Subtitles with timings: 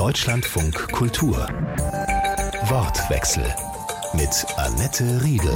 [0.00, 1.36] Deutschlandfunk Kultur.
[2.70, 3.44] Wortwechsel
[4.14, 5.54] mit Annette Riedel.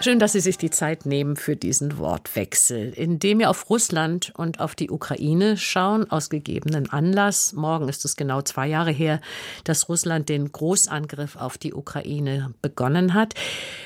[0.00, 4.60] Schön, dass Sie sich die Zeit nehmen für diesen Wortwechsel, indem wir auf Russland und
[4.60, 7.52] auf die Ukraine schauen, aus gegebenen Anlass.
[7.52, 9.20] Morgen ist es genau zwei Jahre her,
[9.64, 13.34] dass Russland den Großangriff auf die Ukraine begonnen hat.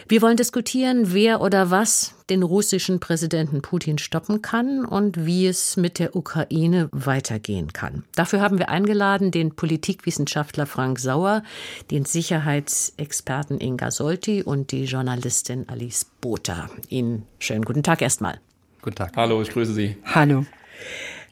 [0.06, 5.76] Wir wollen diskutieren, wer oder was den russischen Präsidenten Putin stoppen kann und wie es
[5.76, 8.04] mit der Ukraine weitergehen kann.
[8.14, 11.42] Dafür haben wir eingeladen den Politikwissenschaftler Frank Sauer,
[11.90, 16.70] den Sicherheitsexperten Inga Solti und die Journalistin Alice Botha.
[16.88, 18.40] Ihnen schönen guten Tag erstmal.
[18.80, 19.16] Guten Tag.
[19.16, 19.96] Hallo, ich grüße Sie.
[20.04, 20.46] Hallo.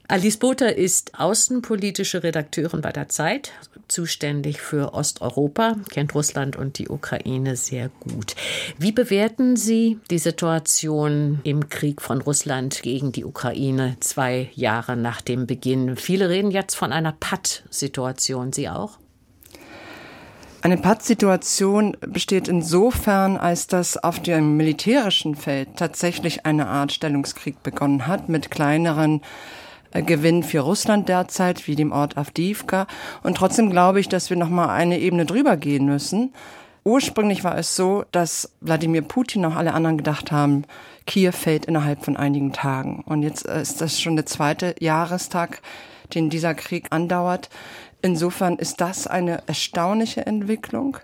[0.08, 3.52] Alice Botha ist außenpolitische Redakteurin bei der Zeit,
[3.88, 8.34] zuständig für Osteuropa, kennt Russland und die Ukraine sehr gut.
[8.78, 15.20] Wie bewerten Sie die Situation im Krieg von Russland gegen die Ukraine zwei Jahre nach
[15.20, 15.96] dem Beginn?
[15.96, 18.52] Viele reden jetzt von einer Patt-Situation.
[18.52, 18.98] Sie auch?
[20.62, 28.06] Eine Pattsituation besteht insofern, als dass auf dem militärischen Feld tatsächlich eine Art Stellungskrieg begonnen
[28.06, 29.22] hat mit kleineren
[29.92, 32.86] Gewinn für Russland derzeit, wie dem Ort Avdiivka.
[33.22, 36.32] Und trotzdem glaube ich, dass wir noch mal eine Ebene drüber gehen müssen.
[36.84, 40.64] Ursprünglich war es so, dass Wladimir Putin und alle anderen gedacht haben,
[41.06, 43.02] Kiew fällt innerhalb von einigen Tagen.
[43.06, 45.60] Und jetzt äh, ist das schon der zweite Jahrestag,
[46.14, 47.50] den dieser Krieg andauert.
[48.02, 50.98] Insofern ist das eine erstaunliche Entwicklung.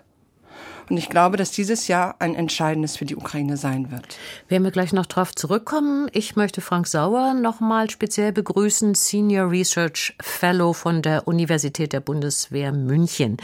[0.89, 4.17] Und ich glaube, dass dieses Jahr ein entscheidendes für die Ukraine sein wird.
[4.47, 6.09] Werden wir gleich noch darauf zurückkommen.
[6.13, 11.99] Ich möchte Frank Sauer noch mal speziell begrüßen, Senior Research Fellow von der Universität der
[11.99, 13.37] Bundeswehr München.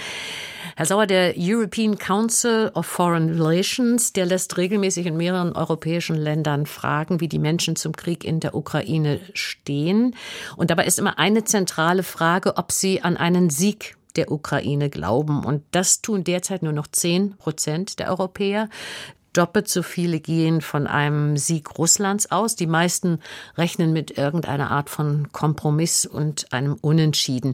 [0.76, 6.66] Herr Sauer, der European Council of Foreign Relations, der lässt regelmäßig in mehreren europäischen Ländern
[6.66, 10.16] fragen, wie die Menschen zum Krieg in der Ukraine stehen.
[10.58, 15.44] Und dabei ist immer eine zentrale Frage, ob sie an einen Sieg der Ukraine glauben.
[15.44, 18.70] Und das tun derzeit nur noch zehn Prozent der Europäer.
[19.34, 22.56] Doppelt so viele gehen von einem Sieg Russlands aus.
[22.56, 23.20] Die meisten
[23.58, 27.54] rechnen mit irgendeiner Art von Kompromiss und einem Unentschieden.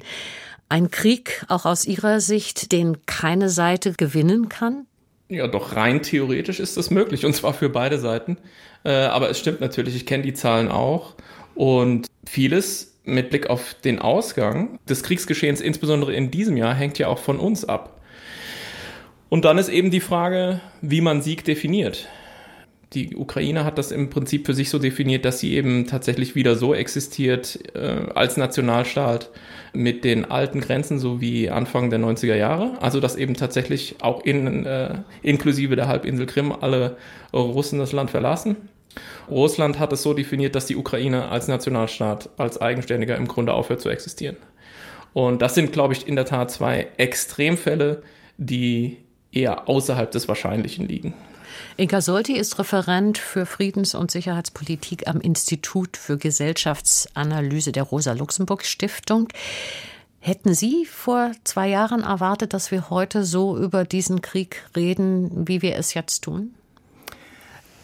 [0.69, 4.85] Ein Krieg, auch aus Ihrer Sicht, den keine Seite gewinnen kann?
[5.27, 8.37] Ja, doch rein theoretisch ist das möglich und zwar für beide Seiten.
[8.83, 11.15] Äh, aber es stimmt natürlich, ich kenne die Zahlen auch
[11.55, 17.07] und vieles mit Blick auf den Ausgang des Kriegsgeschehens, insbesondere in diesem Jahr, hängt ja
[17.07, 17.99] auch von uns ab.
[19.29, 22.07] Und dann ist eben die Frage, wie man Sieg definiert.
[22.93, 26.55] Die Ukraine hat das im Prinzip für sich so definiert, dass sie eben tatsächlich wieder
[26.55, 29.29] so existiert äh, als Nationalstaat
[29.71, 32.73] mit den alten Grenzen, so wie Anfang der 90er Jahre.
[32.81, 36.97] Also dass eben tatsächlich auch in, äh, inklusive der Halbinsel Krim alle
[37.31, 38.57] Russen das Land verlassen.
[39.29, 43.81] Russland hat es so definiert, dass die Ukraine als Nationalstaat, als Eigenständiger im Grunde aufhört
[43.81, 44.37] zu existieren.
[45.13, 48.03] Und das sind, glaube ich, in der Tat zwei Extremfälle,
[48.37, 48.97] die
[49.31, 51.13] eher außerhalb des Wahrscheinlichen liegen.
[51.77, 59.27] Inka Solti ist Referent für Friedens- und Sicherheitspolitik am Institut für Gesellschaftsanalyse der Rosa-Luxemburg-Stiftung.
[60.19, 65.61] Hätten Sie vor zwei Jahren erwartet, dass wir heute so über diesen Krieg reden, wie
[65.61, 66.53] wir es jetzt tun?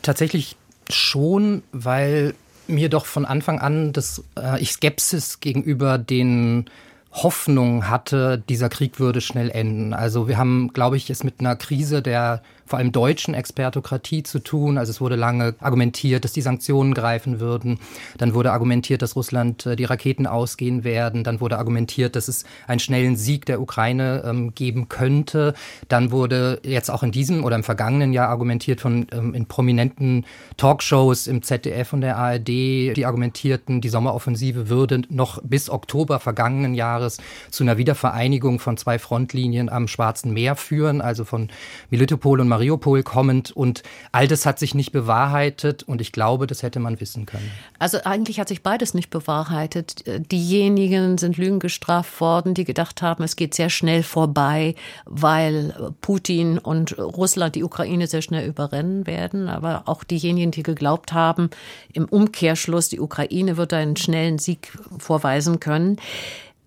[0.01, 0.55] Tatsächlich
[0.89, 2.33] schon, weil
[2.67, 6.65] mir doch von Anfang an das, äh, ich Skepsis gegenüber den
[7.11, 9.93] Hoffnungen hatte, dieser Krieg würde schnell enden.
[9.93, 14.39] Also wir haben, glaube ich, es mit einer Krise der vor allem deutschen Expertokratie zu
[14.39, 14.77] tun.
[14.77, 17.79] Also es wurde lange argumentiert, dass die Sanktionen greifen würden.
[18.17, 21.23] Dann wurde argumentiert, dass Russland äh, die Raketen ausgehen werden.
[21.23, 25.53] Dann wurde argumentiert, dass es einen schnellen Sieg der Ukraine ähm, geben könnte.
[25.87, 30.25] Dann wurde jetzt auch in diesem oder im vergangenen Jahr argumentiert von ähm, in prominenten
[30.57, 36.73] Talkshows im ZDF und der ARD, die argumentierten, die Sommeroffensive würde noch bis Oktober vergangenen
[36.73, 37.17] Jahres
[37.49, 41.49] zu einer Wiedervereinigung von zwei Frontlinien am Schwarzen Meer führen, also von
[41.89, 43.51] Militopol und Mariupol kommend.
[43.51, 47.51] Und all das hat sich nicht bewahrheitet und ich glaube, das hätte man wissen können.
[47.79, 50.03] Also eigentlich hat sich beides nicht bewahrheitet.
[50.31, 56.57] Diejenigen sind Lügen gestraft worden, die gedacht haben, es geht sehr schnell vorbei, weil Putin
[56.57, 59.49] und Russland die Ukraine sehr schnell überrennen werden.
[59.49, 61.49] Aber auch diejenigen, die geglaubt haben,
[61.93, 65.97] im Umkehrschluss, die Ukraine wird einen schnellen Sieg vorweisen können.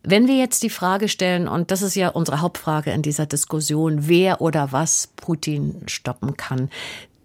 [0.02, 4.08] Wenn wir jetzt die Frage stellen, und das ist ja unsere Hauptfrage in dieser Diskussion,
[4.08, 6.70] wer oder was Putin stoppen kann,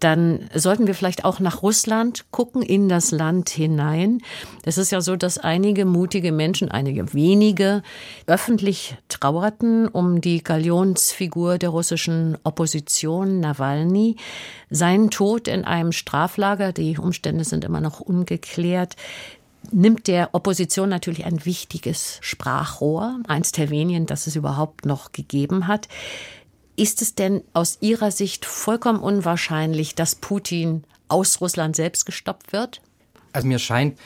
[0.00, 4.20] dann sollten wir vielleicht auch nach Russland gucken, in das Land hinein.
[4.64, 7.82] Es ist ja so, dass einige mutige Menschen, einige wenige,
[8.26, 14.16] öffentlich trauerten um die Galionsfigur der russischen Opposition Nawalny.
[14.68, 18.96] Sein Tod in einem Straflager, die Umstände sind immer noch ungeklärt,
[19.72, 25.66] nimmt der Opposition natürlich ein wichtiges Sprachrohr, eins der wenigen, das es überhaupt noch gegeben
[25.66, 25.88] hat.
[26.76, 32.82] Ist es denn aus Ihrer Sicht vollkommen unwahrscheinlich, dass Putin aus Russland selbst gestoppt wird?
[33.32, 33.98] Also mir scheint,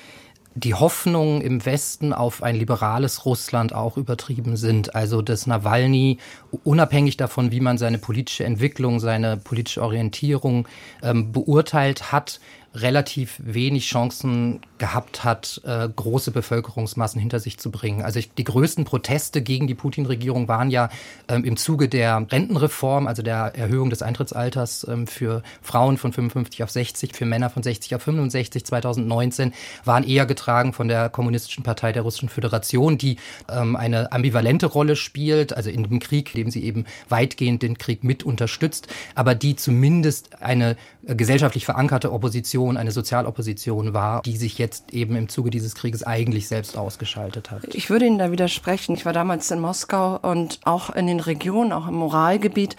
[0.54, 4.94] die Hoffnungen im Westen auf ein liberales Russland auch übertrieben sind.
[4.94, 6.18] Also dass Nawalny,
[6.64, 10.66] unabhängig davon, wie man seine politische Entwicklung, seine politische Orientierung
[11.02, 12.40] ähm, beurteilt hat,
[12.74, 18.02] relativ wenig Chancen gehabt hat, äh, große Bevölkerungsmassen hinter sich zu bringen.
[18.02, 20.88] Also ich, die größten Proteste gegen die Putin-Regierung waren ja
[21.28, 26.62] ähm, im Zuge der Rentenreform, also der Erhöhung des Eintrittsalters ähm, für Frauen von 55
[26.62, 29.52] auf 60, für Männer von 60 auf 65 2019,
[29.84, 33.16] waren eher getragen von der Kommunistischen Partei der Russischen Föderation, die
[33.48, 37.78] ähm, eine ambivalente Rolle spielt, also in dem Krieg, in dem sie eben weitgehend den
[37.78, 44.58] Krieg mit unterstützt, aber die zumindest eine gesellschaftlich verankerte Opposition, eine Sozialopposition war, die sich
[44.58, 47.74] jetzt eben im Zuge dieses Krieges eigentlich selbst ausgeschaltet hat.
[47.74, 48.94] Ich würde Ihnen da widersprechen.
[48.94, 52.76] Ich war damals in Moskau und auch in den Regionen, auch im Moralgebiet,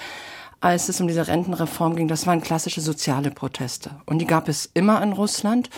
[0.61, 3.89] als es um diese Rentenreform ging, das waren klassische soziale Proteste.
[4.05, 5.71] Und die gab es immer in Russland.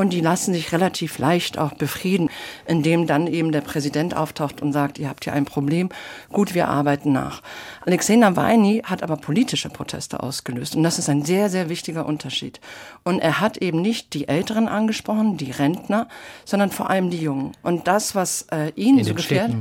[0.00, 2.30] Und die lassen sich relativ leicht auch befrieden,
[2.66, 5.90] indem dann eben der Präsident auftaucht und sagt, ihr habt hier ein Problem,
[6.32, 7.42] gut, wir arbeiten nach.
[7.84, 10.74] Alexei Nawalny hat aber politische Proteste ausgelöst.
[10.74, 12.62] Und das ist ein sehr, sehr wichtiger Unterschied.
[13.04, 16.08] Und er hat eben nicht die Älteren angesprochen, die Rentner,
[16.46, 17.52] sondern vor allem die Jungen.
[17.62, 19.54] Und das, was äh, ihn so gefährdet,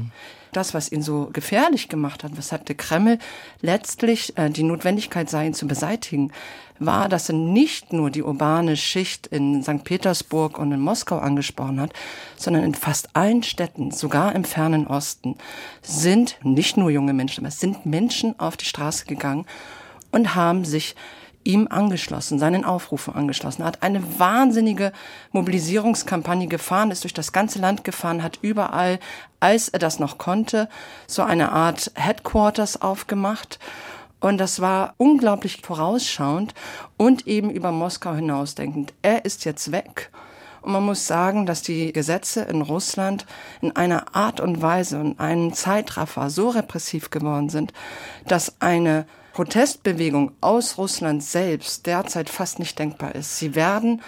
[0.53, 3.19] das, was ihn so gefährlich gemacht hat, weshalb der Kreml
[3.61, 6.31] letztlich äh, die Notwendigkeit sah, ihn zu beseitigen,
[6.79, 9.83] war, dass er nicht nur die urbane Schicht in St.
[9.83, 11.93] Petersburg und in Moskau angesprochen hat,
[12.37, 15.35] sondern in fast allen Städten, sogar im fernen Osten,
[15.81, 19.45] sind nicht nur junge Menschen, aber es sind Menschen auf die Straße gegangen
[20.11, 20.95] und haben sich
[21.43, 24.91] ihm angeschlossen, seinen Aufrufen angeschlossen, hat eine wahnsinnige
[25.31, 28.99] Mobilisierungskampagne gefahren, ist durch das ganze Land gefahren, hat überall,
[29.39, 30.69] als er das noch konnte,
[31.07, 33.57] so eine Art Headquarters aufgemacht.
[34.19, 36.53] Und das war unglaublich vorausschauend
[36.97, 38.93] und eben über Moskau hinausdenkend.
[39.01, 40.11] Er ist jetzt weg.
[40.61, 43.25] Und man muss sagen, dass die Gesetze in Russland
[43.61, 47.71] in einer Art und Weise und einem Zeitraffer so repressiv geworden sind,
[48.27, 53.37] dass eine Protestbewegung aus Russland selbst derzeit fast nicht denkbar ist.
[53.37, 54.01] Sie werden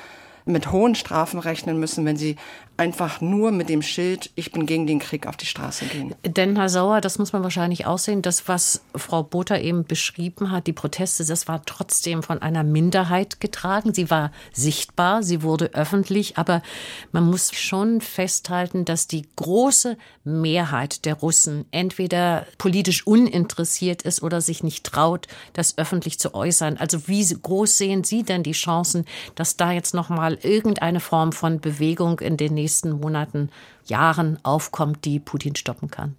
[0.46, 2.36] mit hohen Strafen rechnen müssen, wenn sie
[2.78, 6.16] einfach nur mit dem Schild, ich bin gegen den Krieg auf die Straße gehen.
[6.26, 10.66] Denn Herr Sauer, das muss man wahrscheinlich aussehen, das, was Frau Botha eben beschrieben hat,
[10.66, 13.94] die Proteste, das war trotzdem von einer Minderheit getragen.
[13.94, 16.64] Sie war sichtbar, sie wurde öffentlich, aber
[17.12, 24.42] man muss schon festhalten, dass die große Mehrheit der Russen entweder politisch uninteressiert ist oder
[24.42, 26.78] sich nicht traut, das öffentlich zu äußern.
[26.78, 31.32] Also wie groß sehen Sie denn die Chancen, dass da jetzt noch mal irgendeine Form
[31.32, 33.50] von Bewegung in den nächsten Monaten,
[33.86, 36.16] Jahren aufkommt, die Putin stoppen kann?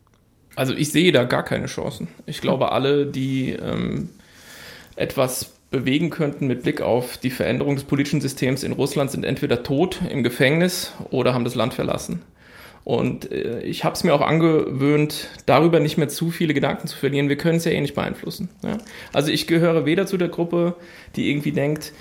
[0.56, 2.08] Also ich sehe da gar keine Chancen.
[2.26, 4.10] Ich glaube, alle, die ähm,
[4.96, 9.62] etwas bewegen könnten mit Blick auf die Veränderung des politischen Systems in Russland, sind entweder
[9.62, 12.20] tot im Gefängnis oder haben das Land verlassen.
[12.84, 16.96] Und äh, ich habe es mir auch angewöhnt, darüber nicht mehr zu viele Gedanken zu
[16.96, 17.28] verlieren.
[17.28, 18.48] Wir können es ja eh nicht beeinflussen.
[18.62, 18.78] Ja?
[19.12, 20.74] Also ich gehöre weder zu der Gruppe,
[21.16, 21.92] die irgendwie denkt,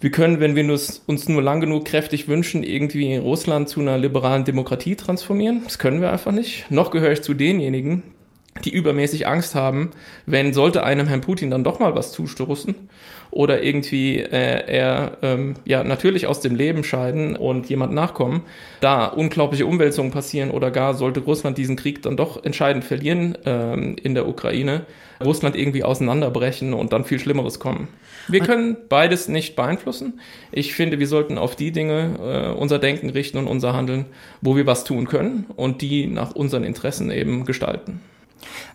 [0.00, 4.44] wir können, wenn wir uns nur lang genug kräftig wünschen, irgendwie Russland zu einer liberalen
[4.44, 5.60] Demokratie transformieren.
[5.64, 6.70] Das können wir einfach nicht.
[6.70, 8.02] Noch gehöre ich zu denjenigen,
[8.64, 9.90] die übermäßig Angst haben,
[10.24, 12.74] wenn sollte einem Herrn Putin dann doch mal was zustoßen
[13.30, 18.42] oder irgendwie äh, er ähm, ja natürlich aus dem Leben scheiden und jemand nachkommen,
[18.80, 23.96] da unglaubliche Umwälzungen passieren oder gar sollte Russland diesen Krieg dann doch entscheidend verlieren ähm,
[24.02, 24.86] in der Ukraine,
[25.22, 27.88] Russland irgendwie auseinanderbrechen und dann viel Schlimmeres kommen.
[28.28, 30.20] Wir können beides nicht beeinflussen.
[30.52, 34.06] Ich finde, wir sollten auf die Dinge äh, unser Denken richten und unser Handeln,
[34.40, 38.00] wo wir was tun können und die nach unseren Interessen eben gestalten.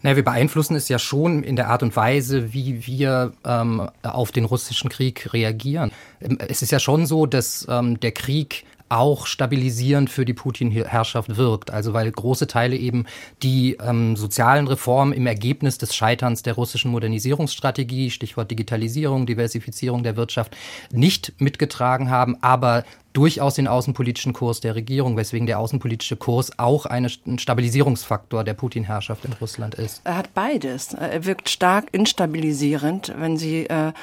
[0.01, 4.31] Naja, wir beeinflussen es ja schon in der Art und Weise, wie wir ähm, auf
[4.31, 5.91] den russischen Krieg reagieren.
[6.21, 11.37] Ähm, es ist ja schon so, dass ähm, der Krieg auch stabilisierend für die Putin-Herrschaft
[11.37, 11.71] wirkt.
[11.71, 13.05] Also weil große Teile eben
[13.41, 20.17] die ähm, sozialen Reformen im Ergebnis des Scheiterns der russischen Modernisierungsstrategie, Stichwort Digitalisierung, Diversifizierung der
[20.17, 20.55] Wirtschaft,
[20.91, 22.83] nicht mitgetragen haben, aber
[23.15, 29.25] durchaus den außenpolitischen Kurs der Regierung, weswegen der außenpolitische Kurs auch ein Stabilisierungsfaktor der Putin-Herrschaft
[29.25, 30.01] in Russland ist.
[30.03, 30.93] Er hat beides.
[30.93, 33.93] Er wirkt stark instabilisierend, wenn Sie äh,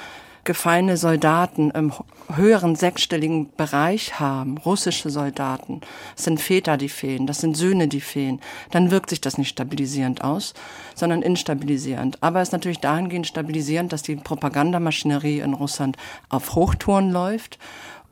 [0.45, 1.93] gefallene Soldaten im
[2.35, 5.83] höheren sechsstelligen Bereich haben, russische Soldaten,
[6.17, 8.41] das sind Väter, die fehlen, das sind Söhne, die fehlen,
[8.71, 10.55] dann wirkt sich das nicht stabilisierend aus,
[10.95, 12.19] sondern instabilisierend.
[12.23, 15.97] Aber es ist natürlich dahingehend stabilisierend, dass die Propagandamaschinerie in Russland
[16.29, 17.59] auf Hochtouren läuft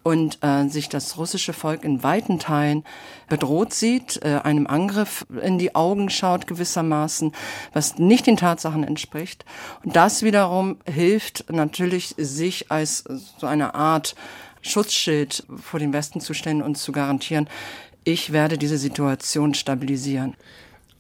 [0.03, 2.85] und äh, sich das russische Volk in weiten Teilen
[3.29, 7.33] bedroht sieht, äh, einem Angriff in die Augen schaut gewissermaßen,
[7.73, 9.45] was nicht den Tatsachen entspricht.
[9.85, 13.05] Und das wiederum hilft natürlich, sich als
[13.39, 14.15] so eine Art
[14.63, 17.49] Schutzschild vor den Westen zu stellen und zu garantieren,
[18.05, 20.35] ich werde diese Situation stabilisieren.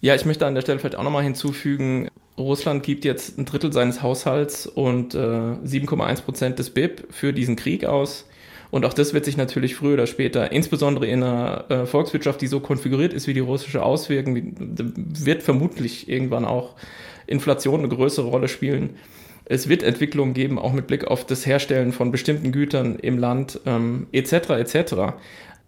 [0.02, 2.08] Ja, ich möchte an der Stelle vielleicht auch nochmal hinzufügen,
[2.40, 7.56] Russland gibt jetzt ein Drittel seines Haushalts und äh, 7,1 Prozent des BIP für diesen
[7.56, 8.26] Krieg aus.
[8.70, 12.46] Und auch das wird sich natürlich früher oder später, insbesondere in einer äh, Volkswirtschaft, die
[12.46, 14.54] so konfiguriert ist wie die russische, auswirken.
[15.24, 16.76] Wird vermutlich irgendwann auch
[17.26, 18.90] Inflation eine größere Rolle spielen.
[19.44, 23.60] Es wird Entwicklungen geben, auch mit Blick auf das Herstellen von bestimmten Gütern im Land,
[23.66, 24.50] ähm, etc.
[24.50, 24.94] etc.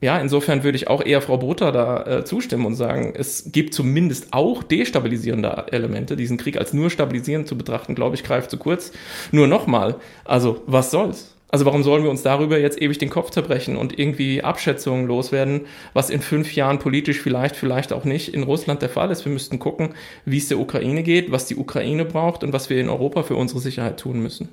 [0.01, 3.75] Ja, insofern würde ich auch eher Frau Butter da äh, zustimmen und sagen, es gibt
[3.75, 6.17] zumindest auch destabilisierende Elemente.
[6.17, 8.93] Diesen Krieg als nur stabilisierend zu betrachten, glaube ich, greift zu kurz.
[9.31, 11.37] Nur nochmal, also was soll's?
[11.55, 15.67] Also warum sollen wir uns darüber jetzt ewig den Kopf zerbrechen und irgendwie Abschätzungen loswerden,
[15.93, 19.27] was in fünf Jahren politisch vielleicht, vielleicht auch nicht in Russland der Fall ist?
[19.27, 19.95] Wir müssten gucken,
[20.25, 23.37] wie es der Ukraine geht, was die Ukraine braucht und was wir in Europa für
[23.37, 24.49] unsere Sicherheit tun müssen.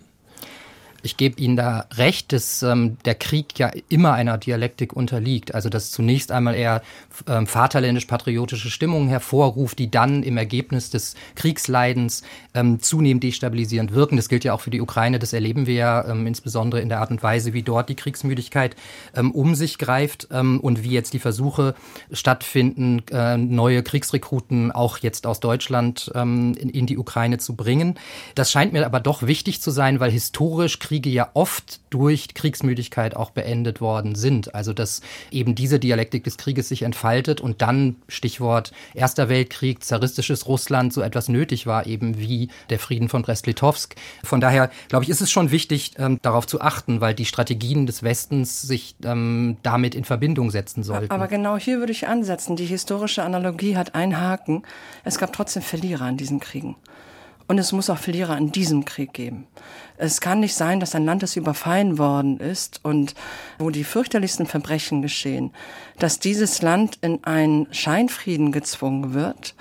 [1.02, 5.56] Ich gebe Ihnen da recht, dass ähm, der Krieg ja immer einer Dialektik unterliegt.
[5.56, 6.82] Also dass zunächst einmal eher
[7.28, 14.18] ähm, vaterländisch-patriotische Stimmungen hervorruft, die dann im Ergebnis des Kriegsleidens ähm, zunehmend destabilisierend wirken.
[14.18, 15.20] Das gilt ja auch für die Ukraine.
[15.20, 18.76] Das erleben wir ja ähm, insbesondere in der Art und Weise, wie dort die Kriegsmüdigkeit
[19.16, 21.76] ähm, um sich greift ähm, und wie jetzt die Versuche
[22.12, 27.96] stattfinden, äh, neue Kriegsrekruten auch jetzt aus Deutschland ähm, in, in die Ukraine zu bringen.
[28.36, 33.16] Das scheint mir aber doch wichtig zu sein, weil historisch Kriege ja oft durch Kriegsmüdigkeit
[33.16, 34.56] auch beendet worden sind.
[34.56, 40.48] Also dass eben diese Dialektik des Krieges sich entfaltet und dann, Stichwort Erster Weltkrieg, zaristisches
[40.48, 43.98] Russland, so etwas nötig war, eben wie der Frieden von Brest-Litovsk.
[44.24, 47.86] Von daher, glaube ich, ist es schon wichtig, ähm, darauf zu achten, weil die Strategien
[47.86, 51.12] des Westens sich ähm, damit in Verbindung setzen sollten.
[51.12, 52.56] Aber genau hier würde ich ansetzen.
[52.56, 54.64] Die historische Analogie hat einen Haken.
[55.04, 56.78] Es gab trotzdem Verlierer in diesen Kriegen.
[57.50, 59.48] Und es muss auch Verlierer in diesem Krieg geben.
[59.98, 63.16] Es kann nicht sein, dass ein Land, das überfallen worden ist und
[63.58, 65.52] wo die fürchterlichsten Verbrechen geschehen,
[65.98, 69.56] dass dieses Land in einen Scheinfrieden gezwungen wird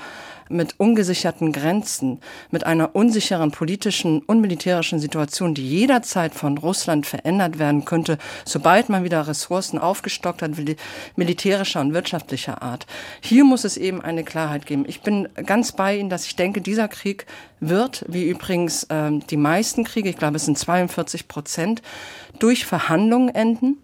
[0.48, 7.58] mit ungesicherten Grenzen, mit einer unsicheren politischen und militärischen Situation, die jederzeit von Russland verändert
[7.58, 10.52] werden könnte, sobald man wieder Ressourcen aufgestockt hat,
[11.16, 12.86] militärischer und wirtschaftlicher Art.
[13.20, 14.84] Hier muss es eben eine Klarheit geben.
[14.86, 17.26] Ich bin ganz bei Ihnen, dass ich denke, dieser Krieg
[17.60, 21.82] wird, wie übrigens ähm, die meisten Kriege, ich glaube es sind 42 Prozent,
[22.38, 23.78] durch Verhandlungen enden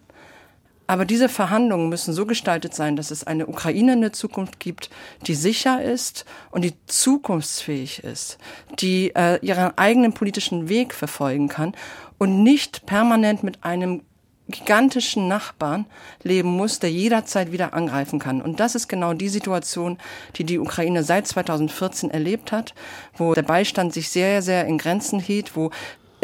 [0.86, 4.90] aber diese Verhandlungen müssen so gestaltet sein, dass es eine Ukraine in der Zukunft gibt,
[5.26, 8.38] die sicher ist und die zukunftsfähig ist,
[8.80, 11.74] die äh, ihren eigenen politischen Weg verfolgen kann
[12.18, 14.02] und nicht permanent mit einem
[14.48, 15.86] gigantischen Nachbarn
[16.22, 18.42] leben muss, der jederzeit wieder angreifen kann.
[18.42, 19.98] Und das ist genau die Situation,
[20.36, 22.74] die die Ukraine seit 2014 erlebt hat,
[23.16, 25.70] wo der Beistand sich sehr, sehr in Grenzen hielt, wo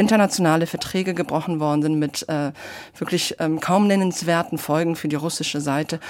[0.01, 2.53] internationale Verträge gebrochen worden sind mit äh,
[2.99, 6.01] wirklich ähm, kaum nennenswerten Folgen für die russische Seite.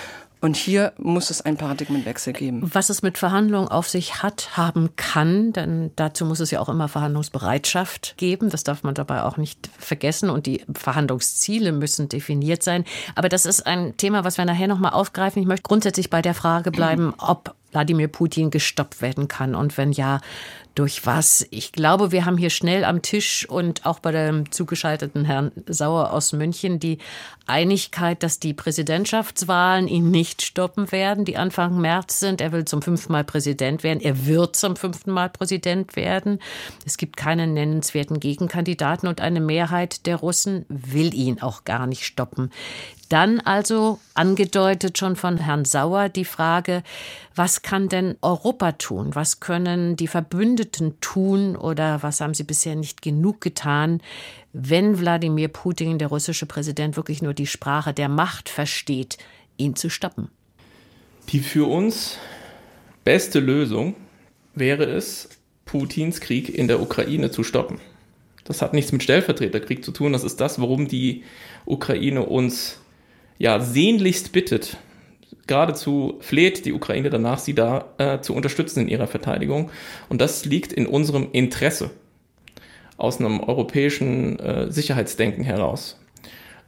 [0.43, 2.63] Und hier muss es einen Paradigmenwechsel geben.
[2.73, 6.71] Was es mit Verhandlungen auf sich hat, haben kann, denn dazu muss es ja auch
[6.71, 8.49] immer Verhandlungsbereitschaft geben.
[8.49, 10.31] Das darf man dabei auch nicht vergessen.
[10.31, 12.85] Und die Verhandlungsziele müssen definiert sein.
[13.17, 15.43] Aber das ist ein Thema, was wir nachher nochmal aufgreifen.
[15.43, 19.93] Ich möchte grundsätzlich bei der Frage bleiben, ob Wladimir Putin gestoppt werden kann und wenn
[19.93, 20.21] ja,
[20.75, 21.47] durch was?
[21.51, 26.13] Ich glaube, wir haben hier schnell am Tisch und auch bei dem zugeschalteten Herrn Sauer
[26.13, 26.99] aus München die
[27.51, 32.41] Einigkeit, dass die Präsidentschaftswahlen ihn nicht stoppen werden, die Anfang März sind.
[32.41, 34.01] Er will zum fünften Mal Präsident werden.
[34.01, 36.39] Er wird zum fünften Mal Präsident werden.
[36.87, 42.05] Es gibt keinen nennenswerten Gegenkandidaten und eine Mehrheit der Russen will ihn auch gar nicht
[42.05, 42.51] stoppen.
[43.11, 46.85] Dann also angedeutet schon von Herrn Sauer die Frage,
[47.35, 49.17] was kann denn Europa tun?
[49.17, 54.01] Was können die Verbündeten tun oder was haben sie bisher nicht genug getan,
[54.53, 59.19] wenn Wladimir Putin, der russische Präsident, wirklich nur die Sprache der Macht versteht,
[59.57, 60.29] ihn zu stoppen?
[61.29, 62.19] Die für uns
[63.05, 63.95] beste Lösung
[64.55, 65.29] wäre es,
[65.65, 67.81] Putins Krieg in der Ukraine zu stoppen.
[68.45, 70.13] Das hat nichts mit Stellvertreterkrieg zu tun.
[70.13, 71.23] Das ist das, worum die
[71.67, 72.81] Ukraine uns
[73.39, 74.77] ja, sehnlichst bittet,
[75.47, 79.71] geradezu fleht die Ukraine danach, sie da äh, zu unterstützen in ihrer Verteidigung.
[80.09, 81.91] Und das liegt in unserem Interesse
[83.01, 85.99] aus einem europäischen äh, Sicherheitsdenken heraus.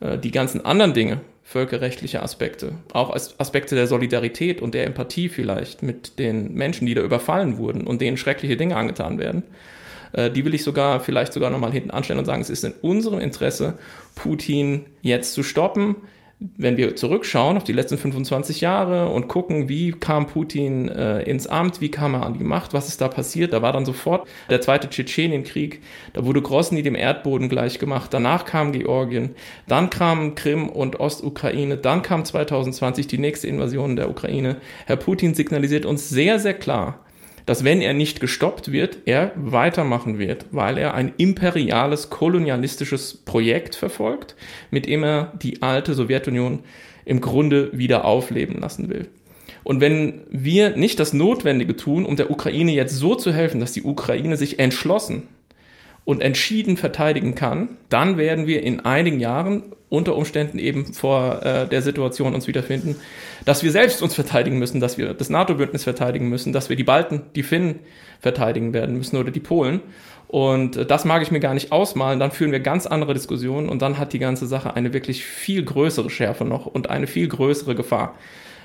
[0.00, 5.28] Äh, die ganzen anderen Dinge, völkerrechtliche Aspekte, auch als Aspekte der Solidarität und der Empathie
[5.28, 9.42] vielleicht mit den Menschen, die da überfallen wurden und denen schreckliche Dinge angetan werden,
[10.12, 12.74] äh, die will ich sogar vielleicht sogar nochmal hinten anstellen und sagen, es ist in
[12.80, 13.74] unserem Interesse,
[14.14, 15.96] Putin jetzt zu stoppen,
[16.56, 21.46] wenn wir zurückschauen auf die letzten 25 Jahre und gucken, wie kam Putin äh, ins
[21.46, 24.28] Amt, wie kam er an die Macht, was ist da passiert, da war dann sofort
[24.50, 25.80] der zweite Tschetschenienkrieg,
[26.12, 29.34] da wurde Grosny dem Erdboden gleichgemacht, danach kam Georgien,
[29.68, 34.56] dann kam Krim und Ostukraine, dann kam 2020 die nächste Invasion der Ukraine.
[34.86, 37.00] Herr Putin signalisiert uns sehr, sehr klar,
[37.46, 43.74] dass wenn er nicht gestoppt wird, er weitermachen wird, weil er ein imperiales, kolonialistisches Projekt
[43.74, 44.36] verfolgt,
[44.70, 46.60] mit dem er die alte Sowjetunion
[47.04, 49.08] im Grunde wieder aufleben lassen will.
[49.64, 53.72] Und wenn wir nicht das Notwendige tun, um der Ukraine jetzt so zu helfen, dass
[53.72, 55.28] die Ukraine sich entschlossen
[56.04, 61.68] und entschieden verteidigen kann, dann werden wir in einigen Jahren unter Umständen eben vor äh,
[61.68, 62.96] der Situation uns wiederfinden,
[63.44, 66.84] dass wir selbst uns verteidigen müssen, dass wir das NATO-Bündnis verteidigen müssen, dass wir die
[66.84, 67.80] Balten, die Finnen
[68.18, 69.80] verteidigen werden müssen oder die Polen.
[70.28, 72.18] Und äh, das mag ich mir gar nicht ausmalen.
[72.18, 75.62] Dann führen wir ganz andere Diskussionen und dann hat die ganze Sache eine wirklich viel
[75.62, 78.14] größere Schärfe noch und eine viel größere Gefahr.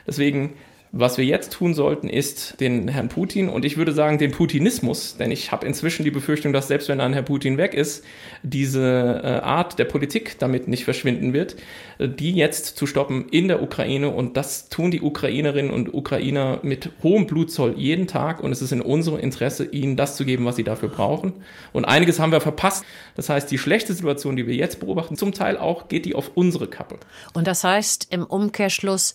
[0.08, 0.54] Deswegen
[0.92, 5.18] was wir jetzt tun sollten, ist den Herrn Putin und ich würde sagen den Putinismus,
[5.18, 8.06] denn ich habe inzwischen die Befürchtung, dass selbst wenn ein Herr Putin weg ist,
[8.42, 11.58] diese äh, Art der Politik damit nicht verschwinden wird,
[12.00, 16.60] äh, die jetzt zu stoppen in der Ukraine und das tun die Ukrainerinnen und Ukrainer
[16.64, 20.46] mit hohem Blutzoll jeden Tag und es ist in unserem Interesse, ihnen das zu geben,
[20.46, 21.34] was sie dafür brauchen.
[21.74, 22.86] Und einiges haben wir verpasst.
[23.16, 26.32] Das heißt, die schlechte Situation, die wir jetzt beobachten, zum Teil auch geht die auf
[26.36, 26.98] unsere Kappe.
[27.34, 29.14] Und das heißt im Umkehrschluss,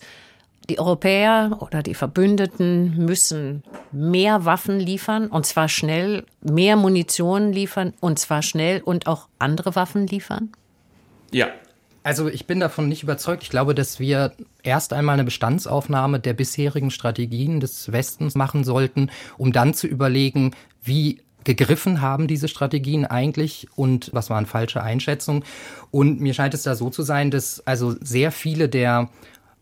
[0.69, 7.93] die Europäer oder die Verbündeten müssen mehr Waffen liefern und zwar schnell, mehr Munition liefern
[7.99, 10.51] und zwar schnell und auch andere Waffen liefern?
[11.31, 11.47] Ja.
[12.05, 13.43] Also ich bin davon nicht überzeugt.
[13.43, 19.09] Ich glaube, dass wir erst einmal eine Bestandsaufnahme der bisherigen Strategien des Westens machen sollten,
[19.37, 20.51] um dann zu überlegen,
[20.81, 25.43] wie gegriffen haben diese Strategien eigentlich und was waren falsche Einschätzungen.
[25.91, 29.09] Und mir scheint es da so zu sein, dass also sehr viele der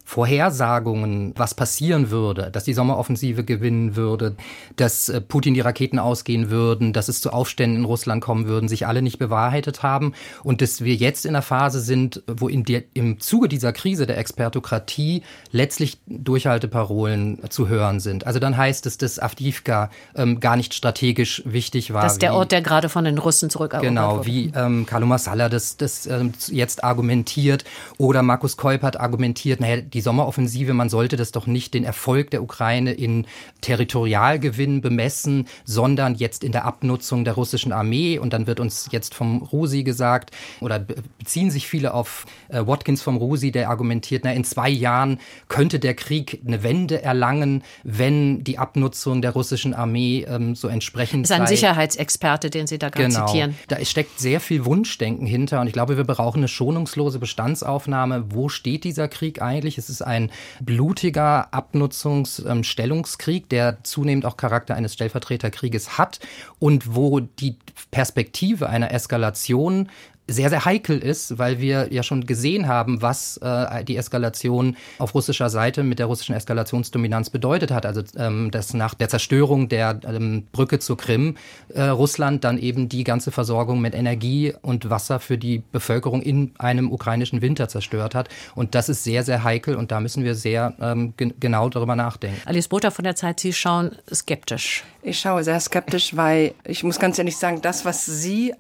[0.06, 4.36] Vorhersagungen, was passieren würde, dass die Sommeroffensive gewinnen würde,
[4.76, 8.68] dass äh, Putin die Raketen ausgehen würden, dass es zu Aufständen in Russland kommen würden,
[8.68, 12.64] sich alle nicht bewahrheitet haben und dass wir jetzt in der Phase sind, wo in
[12.64, 18.26] der, im Zuge dieser Krise der Expertokratie letztlich Durchhalteparolen zu hören sind.
[18.28, 22.04] Also dann heißt es, dass Avdivka ähm, gar nicht strategisch wichtig war.
[22.04, 24.26] Das ist der Ort, der gerade von den Russen zurückerobert Genau, wurde.
[24.26, 27.64] wie ähm, Carlo Massala das, das ähm, jetzt argumentiert
[27.98, 32.44] oder Markus Kolpert argumentiert, naja, die Sommeroffensive, man sollte das doch nicht den Erfolg der
[32.44, 33.26] Ukraine in
[33.62, 38.18] Territorialgewinn bemessen, sondern jetzt in der Abnutzung der russischen Armee.
[38.20, 43.02] Und dann wird uns jetzt vom Rusi gesagt, oder beziehen sich viele auf äh, Watkins
[43.02, 48.44] vom Rusi, der argumentiert, na, in zwei Jahren könnte der Krieg eine Wende erlangen, wenn
[48.44, 51.56] die Abnutzung der russischen Armee ähm, so entsprechend Das ist ein sei.
[51.56, 53.26] Sicherheitsexperte, den Sie da gerade Genau.
[53.26, 53.56] zitieren.
[53.68, 58.26] Da steckt sehr viel Wunschdenken hinter und ich glaube, wir brauchen eine schonungslose Bestandsaufnahme.
[58.30, 59.78] Wo steht dieser Krieg eigentlich?
[59.82, 66.20] Es ist ein blutiger Abnutzungsstellungskrieg, der zunehmend auch Charakter eines Stellvertreterkrieges hat
[66.60, 67.58] und wo die
[67.90, 69.90] Perspektive einer Eskalation
[70.28, 75.14] sehr, sehr heikel ist, weil wir ja schon gesehen haben, was äh, die Eskalation auf
[75.14, 77.86] russischer Seite mit der russischen Eskalationsdominanz bedeutet hat.
[77.86, 81.36] Also ähm, dass nach der Zerstörung der ähm, Brücke zur Krim
[81.70, 86.52] äh, Russland dann eben die ganze Versorgung mit Energie und Wasser für die Bevölkerung in
[86.58, 88.30] einem ukrainischen Winter zerstört hat.
[88.56, 91.96] Und das ist sehr, sehr heikel und da müssen wir sehr ähm, gen genau darüber
[91.96, 92.40] nachdenken.
[92.46, 94.84] Alice Botha von der Zeit, Sie schauen skeptisch.
[95.02, 98.54] Ich schaue sehr skeptisch, weil ich muss ganz ehrlich sagen, das, was Sie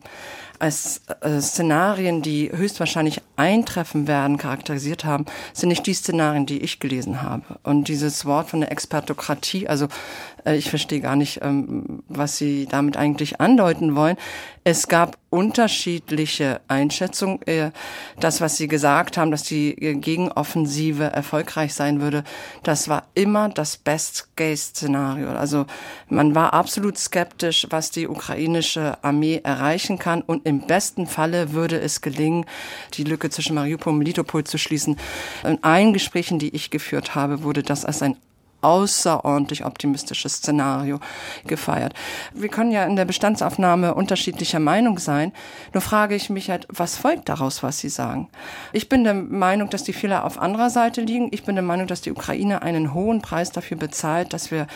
[0.62, 6.80] als äh, Szenarien, die höchstwahrscheinlich eintreffen werden, charakterisiert haben, sind nicht die Szenarien, die ich
[6.80, 7.43] gelesen habe.
[7.63, 9.88] Und dieses Wort von der Expertokratie, also
[10.45, 14.17] äh, ich verstehe gar nicht, ähm, was Sie damit eigentlich andeuten wollen.
[14.63, 17.41] Es gab unterschiedliche Einschätzungen.
[17.47, 17.71] Äh,
[18.19, 22.24] das, was Sie gesagt haben, dass die äh, Gegenoffensive erfolgreich sein würde,
[22.62, 25.30] das war immer das Best-Case-Szenario.
[25.30, 25.65] Also
[26.10, 30.21] man war absolut skeptisch, was die ukrainische Armee erreichen kann.
[30.21, 32.45] Und im besten Falle würde es gelingen,
[32.93, 34.97] die Lücke zwischen Mariupol und Melitopol zu schließen.
[35.43, 38.15] In allen Gesprächen, die ich geführt habe, wurde das als ein
[38.62, 41.00] außerordentlich optimistisches Szenario
[41.45, 41.93] gefeiert.
[42.34, 45.32] Wir können ja in der Bestandsaufnahme unterschiedlicher Meinung sein.
[45.74, 48.30] Nur frage ich mich halt, was folgt daraus, was Sie sagen?
[48.74, 51.30] Ich bin der Meinung, dass die Fehler auf anderer Seite liegen.
[51.32, 54.67] Ich bin der Meinung, dass die Ukraine einen hohen Preis dafür bezahlt, dass wir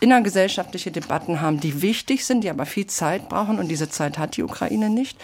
[0.00, 4.36] innergesellschaftliche Debatten haben, die wichtig sind, die aber viel Zeit brauchen und diese Zeit hat
[4.36, 5.18] die Ukraine nicht.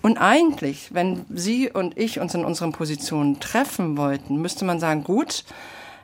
[0.00, 5.04] Und eigentlich, wenn Sie und ich uns in unseren Positionen treffen wollten, müsste man sagen,
[5.04, 5.44] gut,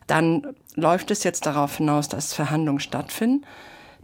[0.07, 0.47] dann
[0.81, 3.45] läuft es jetzt darauf hinaus, dass Verhandlungen stattfinden.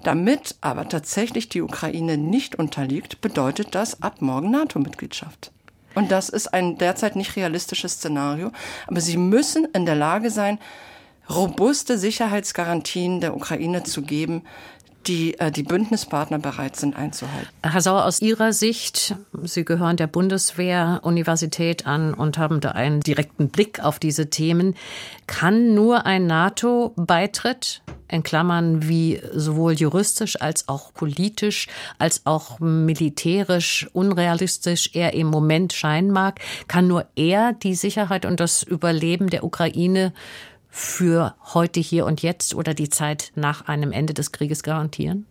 [0.03, 5.51] Damit aber tatsächlich die Ukraine nicht unterliegt, bedeutet das ab morgen NATO-Mitgliedschaft.
[5.95, 8.51] Und das ist ein derzeit nicht realistisches Szenario.
[8.87, 10.59] Aber sie müssen in der Lage sein,
[11.31, 14.43] robuste Sicherheitsgarantien der Ukraine zu geben,
[15.07, 17.49] die äh, die Bündnispartner bereit sind einzuhalten.
[17.63, 23.49] Herr Sauer, aus Ihrer Sicht, Sie gehören der Bundeswehr-Universität an und haben da einen direkten
[23.49, 24.75] Blick auf diese Themen,
[25.27, 33.89] kann nur ein NATO-Beitritt in Klammern wie sowohl juristisch als auch politisch als auch militärisch
[33.93, 39.43] unrealistisch er im Moment scheinen mag, kann nur er die Sicherheit und das Überleben der
[39.43, 40.13] Ukraine
[40.77, 45.25] für heute, hier und jetzt oder die Zeit nach einem Ende des Krieges garantieren?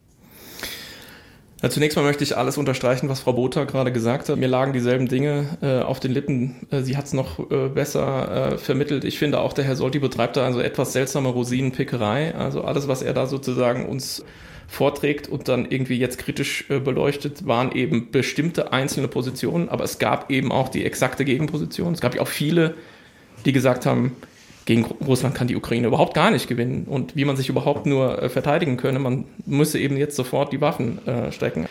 [1.62, 4.38] Ja, zunächst mal möchte ich alles unterstreichen, was Frau Botha gerade gesagt hat.
[4.38, 6.56] Mir lagen dieselben Dinge äh, auf den Lippen.
[6.72, 9.04] Äh, sie hat es noch äh, besser äh, vermittelt.
[9.04, 12.36] Ich finde auch, der Herr Solti betreibt da also etwas seltsame Rosinenpickerei.
[12.36, 14.24] Also alles, was er da sozusagen uns
[14.70, 20.00] vorträgt und dann irgendwie jetzt kritisch äh, beleuchtet, waren eben bestimmte einzelne Positionen, aber es
[20.00, 21.94] gab eben auch die exakte Gegenposition.
[21.94, 22.76] Es gab ja auch viele,
[23.46, 24.16] die gesagt haben,
[24.66, 28.22] gegen Russland kann die Ukraine überhaupt gar nicht gewinnen und wie man sich überhaupt nur
[28.22, 29.00] äh, verteidigen könne.
[29.00, 31.68] Man müsse eben jetzt sofort die Waffen äh, strecken.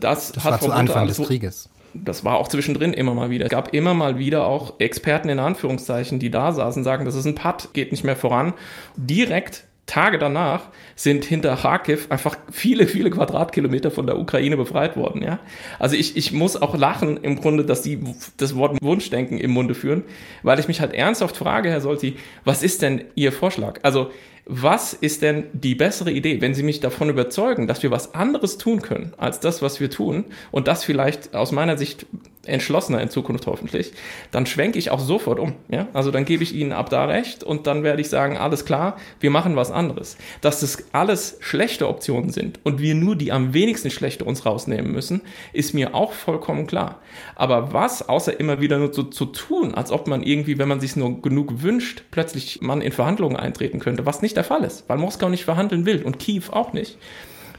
[0.00, 1.68] Das, das hat war zu Anfang des Krieges.
[1.94, 3.44] Das war auch zwischendrin immer mal wieder.
[3.44, 7.26] Es gab immer mal wieder auch Experten in Anführungszeichen, die da saßen, sagen, das ist
[7.26, 8.54] ein Patt, geht nicht mehr voran.
[8.96, 10.62] Direkt Tage danach
[10.96, 15.22] sind hinter Kharkiv einfach viele, viele Quadratkilometer von der Ukraine befreit worden.
[15.22, 15.38] Ja?
[15.78, 18.02] Also ich, ich muss auch lachen im Grunde, dass Sie
[18.38, 20.04] das Wort Wunschdenken im Munde führen,
[20.42, 23.80] weil ich mich halt ernsthaft frage, Herr Solti, was ist denn Ihr Vorschlag?
[23.82, 24.10] Also
[24.46, 28.56] was ist denn die bessere Idee, wenn Sie mich davon überzeugen, dass wir was anderes
[28.56, 32.06] tun können als das, was wir tun und das vielleicht aus meiner Sicht
[32.46, 33.92] entschlossener in Zukunft hoffentlich,
[34.30, 35.54] dann schwenke ich auch sofort um.
[35.68, 35.88] Ja?
[35.92, 38.96] Also dann gebe ich Ihnen ab da recht und dann werde ich sagen, alles klar,
[39.20, 40.16] wir machen was anderes.
[40.40, 44.90] Dass das alles schlechte Optionen sind und wir nur die am wenigsten schlechte uns rausnehmen
[44.90, 47.00] müssen, ist mir auch vollkommen klar.
[47.36, 50.80] Aber was, außer immer wieder nur so zu tun, als ob man irgendwie, wenn man
[50.80, 54.88] sich nur genug wünscht, plötzlich man in Verhandlungen eintreten könnte, was nicht der Fall ist,
[54.88, 56.98] weil Moskau nicht verhandeln will und Kiew auch nicht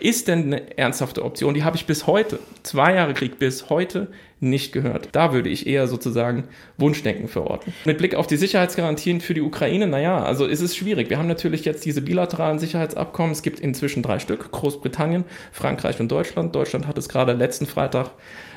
[0.04, 1.54] ist denn eine ernsthafte Option?
[1.54, 4.10] Die habe ich bis heute, zwei Jahre Krieg, bis heute
[4.44, 5.10] nicht gehört.
[5.14, 6.44] Da würde ich eher sozusagen
[6.78, 7.74] Wunschdenken verorten.
[7.86, 11.10] Mit Blick auf die Sicherheitsgarantien für die Ukraine, naja, also ist es schwierig.
[11.10, 13.32] Wir haben natürlich jetzt diese bilateralen Sicherheitsabkommen.
[13.32, 14.52] Es gibt inzwischen drei Stück.
[14.52, 16.54] Großbritannien, Frankreich und Deutschland.
[16.56, 18.12] Deutschland hat es gerade letzten Freitag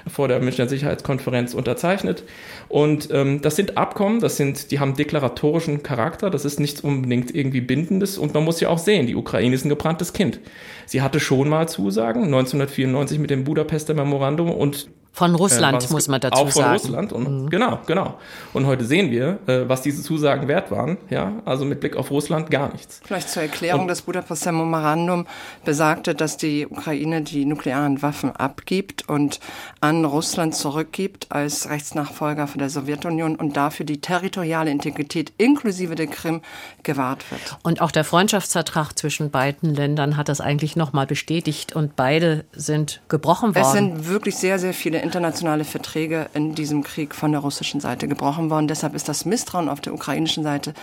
[0.07, 2.25] vor der Münchner Sicherheitskonferenz unterzeichnet.
[2.69, 7.35] Und ähm, das sind Abkommen, das sind, die haben deklaratorischen Charakter, das ist nichts unbedingt
[7.35, 8.19] irgendwie Bindendes.
[8.19, 10.41] Und man muss ja auch sehen, die Ukraine ist ein gebranntes Kind.
[10.87, 15.93] Sie hatte schon mal Zusagen, 1994 mit dem Budapester Memorandum und von äh, Russland, äh,
[15.93, 16.49] muss man dazu sagen.
[16.49, 16.73] Auch von sagen.
[16.75, 17.13] Russland.
[17.15, 17.51] Und, mhm.
[17.51, 18.19] Genau, genau.
[18.53, 20.99] Und heute sehen wir, äh, was diese Zusagen wert waren.
[21.09, 23.01] Ja, also mit Blick auf Russland gar nichts.
[23.03, 25.27] Vielleicht zur Erklärung, und, das Budapester Memorandum
[25.65, 29.41] besagte, dass die Ukraine die nuklearen Waffen abgibt und
[29.81, 36.09] an Russland zurückgibt als Rechtsnachfolger von der Sowjetunion und dafür die territoriale Integrität inklusive der
[36.09, 36.43] Krim
[36.83, 37.57] gewahrt wird.
[37.63, 43.01] Und auch der Freundschaftsvertrag zwischen beiden Ländern hat das eigentlich nochmal bestätigt und beide sind
[43.09, 43.67] gebrochen worden.
[43.67, 48.09] Es sind wirklich sehr, sehr viele internationale Verträge in diesem Krieg von der russischen Seite
[48.09, 48.69] gebrochen worden.
[48.69, 50.75] Deshalb ist das Misstrauen auf der ukrainischen Seite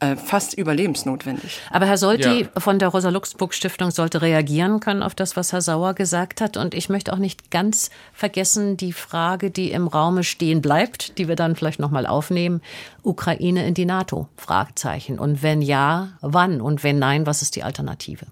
[0.00, 1.60] äh, fast überlebensnotwendig.
[1.70, 2.60] Aber Herr Solti ja.
[2.60, 6.56] von der Rosa-Luxemburg-Stiftung sollte reagieren können auf das, was Herr Sauer gesagt hat.
[6.56, 11.28] Und ich möchte auch nicht ganz vergessen die Frage, die im Raume stehen bleibt, die
[11.28, 12.60] wir dann vielleicht nochmal aufnehmen.
[13.02, 14.28] Ukraine in die NATO?
[14.36, 15.18] Fragezeichen.
[15.18, 16.60] Und wenn ja, wann?
[16.60, 18.26] Und wenn nein, was ist die Alternative?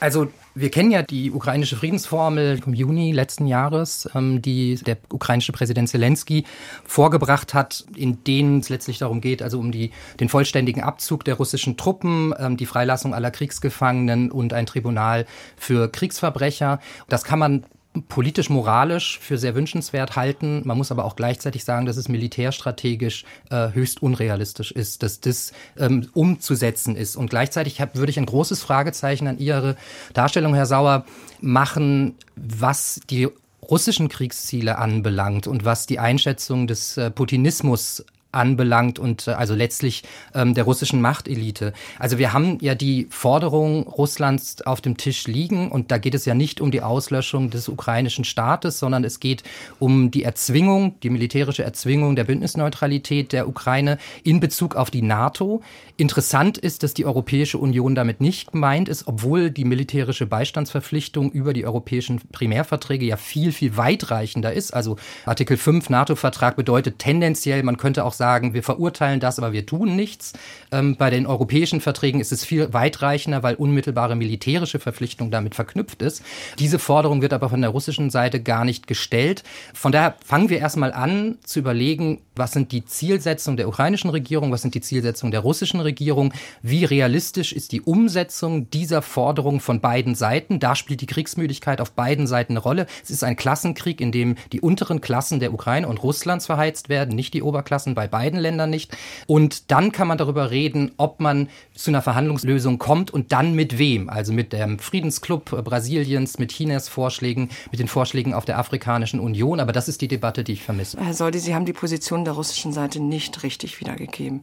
[0.00, 5.52] Also wir kennen ja die ukrainische Friedensformel vom Juni letzten Jahres, ähm, die der ukrainische
[5.52, 6.44] Präsident Zelensky
[6.84, 11.34] vorgebracht hat, in denen es letztlich darum geht, also um die, den vollständigen Abzug der
[11.34, 16.80] russischen Truppen, ähm, die Freilassung aller Kriegsgefangenen und ein Tribunal für Kriegsverbrecher.
[17.08, 17.64] Das kann man
[18.08, 20.62] politisch-moralisch für sehr wünschenswert halten.
[20.64, 25.52] Man muss aber auch gleichzeitig sagen, dass es militärstrategisch äh, höchst unrealistisch ist, dass das
[25.76, 27.16] ähm, umzusetzen ist.
[27.16, 29.76] Und gleichzeitig hab, würde ich ein großes Fragezeichen an Ihre
[30.14, 31.04] Darstellung, Herr Sauer,
[31.40, 33.28] machen, was die
[33.62, 40.02] russischen Kriegsziele anbelangt und was die Einschätzung des äh, Putinismus anbelangt und äh, also letztlich
[40.34, 41.72] ähm, der russischen Machtelite.
[41.98, 46.24] Also wir haben ja die Forderung Russlands auf dem Tisch liegen und da geht es
[46.24, 49.42] ja nicht um die Auslöschung des ukrainischen Staates, sondern es geht
[49.78, 55.62] um die Erzwingung, die militärische Erzwingung der Bündnisneutralität der Ukraine in Bezug auf die NATO.
[55.96, 61.52] Interessant ist, dass die Europäische Union damit nicht gemeint ist, obwohl die militärische Beistandsverpflichtung über
[61.52, 64.72] die europäischen Primärverträge ja viel, viel weitreichender ist.
[64.72, 69.64] Also Artikel 5 NATO-Vertrag bedeutet tendenziell, man könnte auch sagen, wir verurteilen das, aber wir
[69.64, 70.34] tun nichts.
[70.70, 76.02] Ähm, bei den europäischen Verträgen ist es viel weitreichender, weil unmittelbare militärische Verpflichtung damit verknüpft
[76.02, 76.22] ist.
[76.58, 79.42] Diese Forderung wird aber von der russischen Seite gar nicht gestellt.
[79.72, 84.52] Von daher fangen wir erstmal an zu überlegen, was sind die Zielsetzungen der ukrainischen Regierung,
[84.52, 89.80] was sind die Zielsetzungen der russischen Regierung, wie realistisch ist die Umsetzung dieser Forderung von
[89.80, 90.60] beiden Seiten.
[90.60, 92.86] Da spielt die Kriegsmüdigkeit auf beiden Seiten eine Rolle.
[93.02, 97.16] Es ist ein Klassenkrieg, in dem die unteren Klassen der Ukraine und Russlands verheizt werden,
[97.16, 98.96] nicht die Oberklassen, bei beiden Ländern nicht.
[99.26, 103.78] Und dann kann man darüber reden, ob man zu einer Verhandlungslösung kommt und dann mit
[103.78, 104.10] wem.
[104.10, 109.60] Also mit dem Friedensclub Brasiliens, mit Chinas Vorschlägen, mit den Vorschlägen auf der Afrikanischen Union.
[109.60, 110.98] Aber das ist die Debatte, die ich vermisse.
[111.00, 114.42] Herr Soldi, Sie haben die Position der russischen Seite nicht richtig wiedergegeben.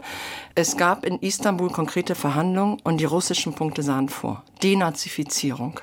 [0.55, 4.43] Es gab in Istanbul konkrete Verhandlungen und die russischen Punkte sahen vor.
[4.63, 5.79] Denazifizierung.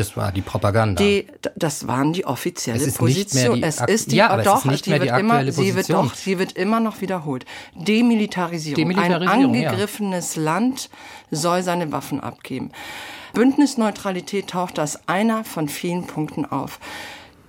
[0.00, 1.02] Das war die Propaganda.
[1.02, 3.56] Die, das waren die offizielle es Position.
[3.56, 5.34] Die, es ist die, ja, aber doch, es ist nicht die mehr die wird immer,
[5.34, 6.08] aktuelle sie wird Position.
[6.08, 7.44] doch, sie wird immer noch wiederholt.
[7.74, 8.76] Demilitarisierung.
[8.76, 9.68] Demilitarisierung, Ein ja.
[9.68, 10.88] angegriffenes Land
[11.30, 12.70] soll seine Waffen abgeben.
[13.34, 16.80] Bündnisneutralität taucht als einer von vielen Punkten auf.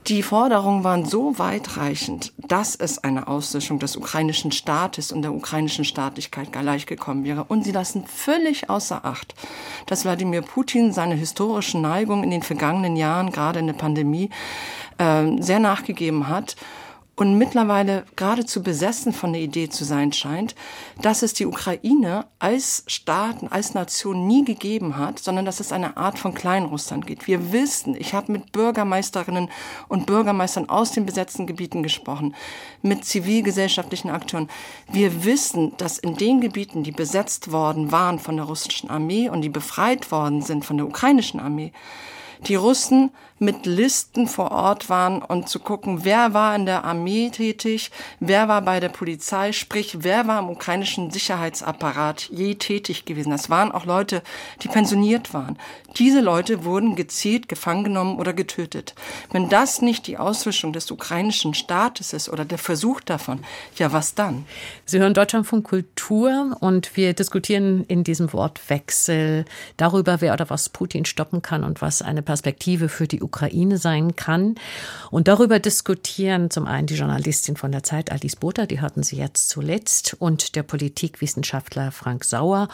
[0.08, 5.86] Die Forderungen waren so weitreichend, dass es eine Auslöschung des ukrainischen Staates und der ukrainischen
[5.86, 7.44] Staatlichkeit gleichgekommen wäre.
[7.44, 9.36] Und sie lassen völlig außer Acht,
[9.86, 14.32] dass Wladimir Putin seine historischen Neigungen in den vergangenen Jahren, gerade in der Pandemie,
[14.98, 16.56] äh, sehr nachgegeben hat
[17.22, 20.56] und mittlerweile geradezu besessen von der Idee zu sein scheint,
[21.04, 25.98] dass es die Ukraine als Staat, als Nation nie gegeben hat, sondern dass es eine
[25.98, 27.28] Art von Kleinrussland gibt.
[27.28, 29.52] Wir wissen, ich habe mit Bürgermeisterinnen
[29.88, 32.34] und Bürgermeistern aus den besetzten Gebieten gesprochen,
[32.82, 34.50] mit zivilgesellschaftlichen Akteuren.
[34.92, 39.44] Wir wissen, dass in den Gebieten, die besetzt worden waren von der russischen Armee und
[39.44, 41.72] die befreit worden sind von der ukrainischen Armee,
[42.48, 47.32] die Russen mit Listen vor Ort waren und zu gucken, wer war in der Armee
[47.32, 53.32] tätig, wer war bei der Polizei, sprich, wer war im ukrainischen Sicherheitsapparat je tätig gewesen.
[53.32, 54.22] Das waren auch Leute,
[54.62, 55.58] die pensioniert waren.
[55.98, 58.94] Diese Leute wurden gezielt gefangen genommen oder getötet.
[59.32, 63.44] Wenn das nicht die Auslöschung des ukrainischen Staates ist oder der Versuch davon,
[63.76, 64.46] ja, was dann?
[64.86, 65.68] Sie hören Deutschlandfunk
[66.02, 69.46] Kultur und wir diskutieren in diesem Wortwechsel
[69.78, 74.16] darüber, wer oder was Putin stoppen kann und was eine Perspektive für die Ukraine sein
[74.16, 74.56] kann.
[75.12, 79.18] Und darüber diskutieren zum einen die Journalistin von der Zeit Alice Botha, die hatten Sie
[79.18, 82.68] jetzt zuletzt, und der Politikwissenschaftler Frank Sauer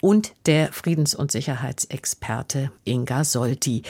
[0.00, 3.84] und der Friedens- und Sicherheitsexperte Inga Solti.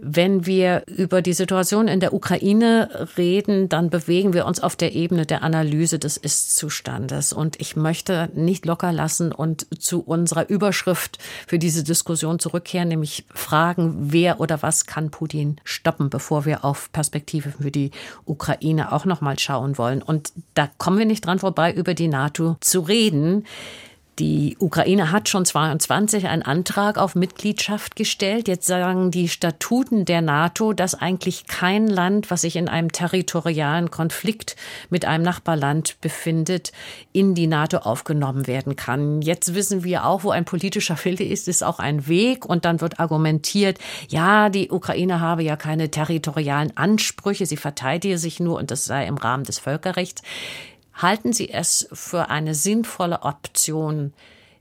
[0.00, 4.94] Wenn wir über die Situation in der Ukraine reden, dann bewegen wir uns auf der
[4.94, 7.32] Ebene der Analyse des Ist-Zustandes.
[7.32, 13.24] Und ich möchte nicht locker lassen und zu unserer Überschrift für diese Diskussion zurückkehren, nämlich
[13.34, 17.90] fragen, wer oder was kann Putin stoppen, bevor wir auf Perspektive für die
[18.24, 20.02] Ukraine auch nochmal schauen wollen.
[20.02, 23.44] Und da kommen wir nicht dran vorbei, über die NATO zu reden.
[24.18, 28.48] Die Ukraine hat schon 22 einen Antrag auf Mitgliedschaft gestellt.
[28.48, 33.92] Jetzt sagen die Statuten der NATO, dass eigentlich kein Land, was sich in einem territorialen
[33.92, 34.56] Konflikt
[34.90, 36.72] mit einem Nachbarland befindet,
[37.12, 39.22] in die NATO aufgenommen werden kann.
[39.22, 42.44] Jetzt wissen wir auch, wo ein politischer Wille ist, ist auch ein Weg.
[42.44, 43.78] Und dann wird argumentiert,
[44.08, 49.06] ja, die Ukraine habe ja keine territorialen Ansprüche, sie verteidige sich nur und das sei
[49.06, 50.22] im Rahmen des Völkerrechts.
[50.98, 54.12] Halten Sie es für eine sinnvolle Option,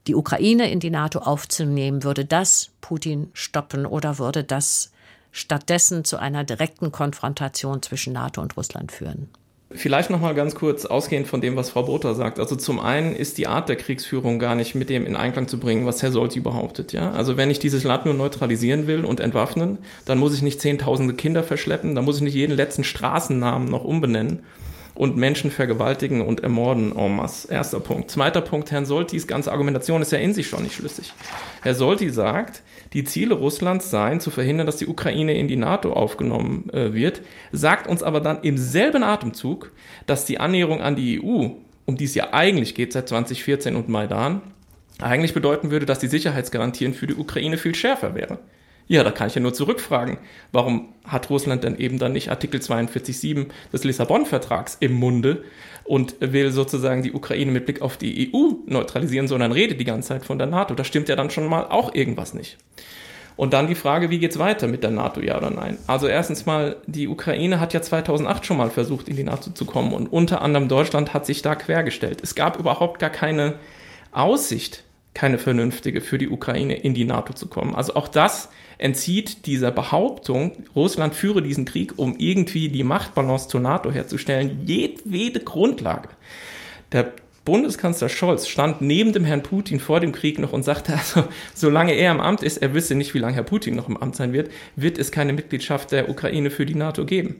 [0.05, 2.03] die Ukraine in die NATO aufzunehmen?
[2.03, 4.91] Würde das Putin stoppen oder würde das
[5.31, 9.29] stattdessen zu einer direkten Konfrontation zwischen NATO und Russland führen?
[9.71, 12.39] Vielleicht noch mal ganz kurz ausgehend von dem, was Frau Botha sagt.
[12.39, 15.59] Also zum einen ist die Art der Kriegsführung gar nicht mit dem in Einklang zu
[15.59, 16.93] bringen, was Herr Solti behauptet.
[16.93, 17.11] Ja?
[17.11, 21.15] Also wenn ich dieses Land nur neutralisieren will und entwaffnen, dann muss ich nicht zehntausende
[21.15, 24.43] Kinder verschleppen, dann muss ich nicht jeden letzten Straßennamen noch umbenennen
[24.97, 27.51] und Menschen vergewaltigen und ermorden en masse.
[27.51, 28.09] Erster Punkt.
[28.09, 31.13] Zweiter Punkt, Herrn Soltis ganze Argumentation ist ja in sich schon nicht schlüssig.
[31.61, 35.93] Herr Solti sagt, die Ziele Russlands seien zu verhindern, dass die Ukraine in die NATO
[35.93, 39.71] aufgenommen äh, wird, sagt uns aber dann im selben Atemzug,
[40.07, 41.49] dass die Annäherung an die EU,
[41.85, 44.41] um die es ja eigentlich geht seit 2014 und Maidan,
[44.99, 48.39] eigentlich bedeuten würde, dass die Sicherheitsgarantien für die Ukraine viel schärfer wären.
[48.87, 50.17] Ja, da kann ich ja nur zurückfragen,
[50.53, 55.43] warum hat Russland denn eben dann nicht Artikel 42.7 des Lissabon-Vertrags im Munde
[55.83, 60.09] und will sozusagen die Ukraine mit Blick auf die EU neutralisieren, sondern redet die ganze
[60.09, 60.73] Zeit von der NATO.
[60.73, 62.57] Da stimmt ja dann schon mal auch irgendwas nicht.
[63.35, 65.77] Und dann die Frage, wie geht's weiter mit der NATO, ja oder nein?
[65.85, 69.65] Also erstens mal, die Ukraine hat ja 2008 schon mal versucht, in die NATO zu
[69.65, 72.19] kommen und unter anderem Deutschland hat sich da quergestellt.
[72.23, 73.55] Es gab überhaupt gar keine
[74.11, 74.83] Aussicht,
[75.17, 77.73] keine vernünftige für die Ukraine in die NATO zu kommen.
[77.73, 83.59] Also auch das entzieht dieser Behauptung, Russland führe diesen Krieg, um irgendwie die Machtbalance zur
[83.59, 86.09] NATO herzustellen, jedwede Grundlage.
[86.91, 87.13] Der
[87.45, 91.23] Bundeskanzler Scholz stand neben dem Herrn Putin vor dem Krieg noch und sagte, also,
[91.55, 94.17] solange er im Amt ist, er wisse nicht, wie lange Herr Putin noch im Amt
[94.17, 97.37] sein wird, wird es keine Mitgliedschaft der Ukraine für die NATO geben.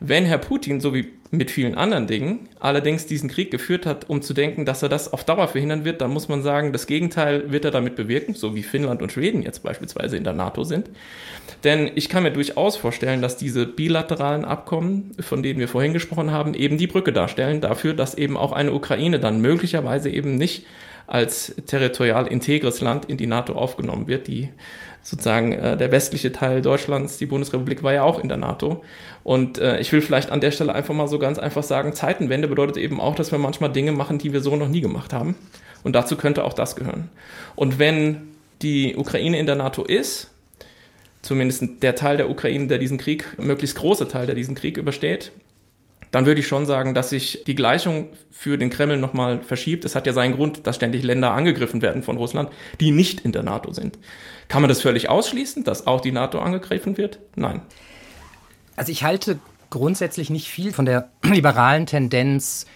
[0.00, 4.20] Wenn Herr Putin, so wie mit vielen anderen Dingen, allerdings diesen Krieg geführt hat, um
[4.20, 7.50] zu denken, dass er das auf Dauer verhindern wird, dann muss man sagen, das Gegenteil
[7.50, 10.90] wird er damit bewirken, so wie Finnland und Schweden jetzt beispielsweise in der NATO sind.
[11.64, 16.32] Denn ich kann mir durchaus vorstellen, dass diese bilateralen Abkommen, von denen wir vorhin gesprochen
[16.32, 20.66] haben, eben die Brücke darstellen dafür, dass eben auch eine Ukraine dann möglicherweise eben nicht
[21.06, 24.50] als territorial integres Land in die NATO aufgenommen wird, die
[25.02, 28.84] sozusagen äh, der westliche Teil Deutschlands, die Bundesrepublik, war ja auch in der NATO.
[29.24, 32.48] Und äh, ich will vielleicht an der Stelle einfach mal so ganz einfach sagen, Zeitenwende
[32.48, 35.36] bedeutet eben auch, dass wir manchmal Dinge machen, die wir so noch nie gemacht haben.
[35.82, 37.08] Und dazu könnte auch das gehören.
[37.56, 38.28] Und wenn
[38.62, 40.30] die Ukraine in der NATO ist,
[41.22, 45.32] zumindest der Teil der Ukraine, der diesen Krieg, möglichst große Teil, der diesen Krieg übersteht,
[46.12, 49.84] dann würde ich schon sagen, dass sich die Gleichung für den Kreml nochmal verschiebt.
[49.84, 53.32] Es hat ja seinen Grund, dass ständig Länder angegriffen werden von Russland, die nicht in
[53.32, 53.98] der NATO sind.
[54.48, 57.18] Kann man das völlig ausschließen, dass auch die NATO angegriffen wird?
[57.34, 57.62] Nein.
[58.76, 59.38] Also ich halte
[59.70, 62.66] grundsätzlich nicht viel von der liberalen Tendenz,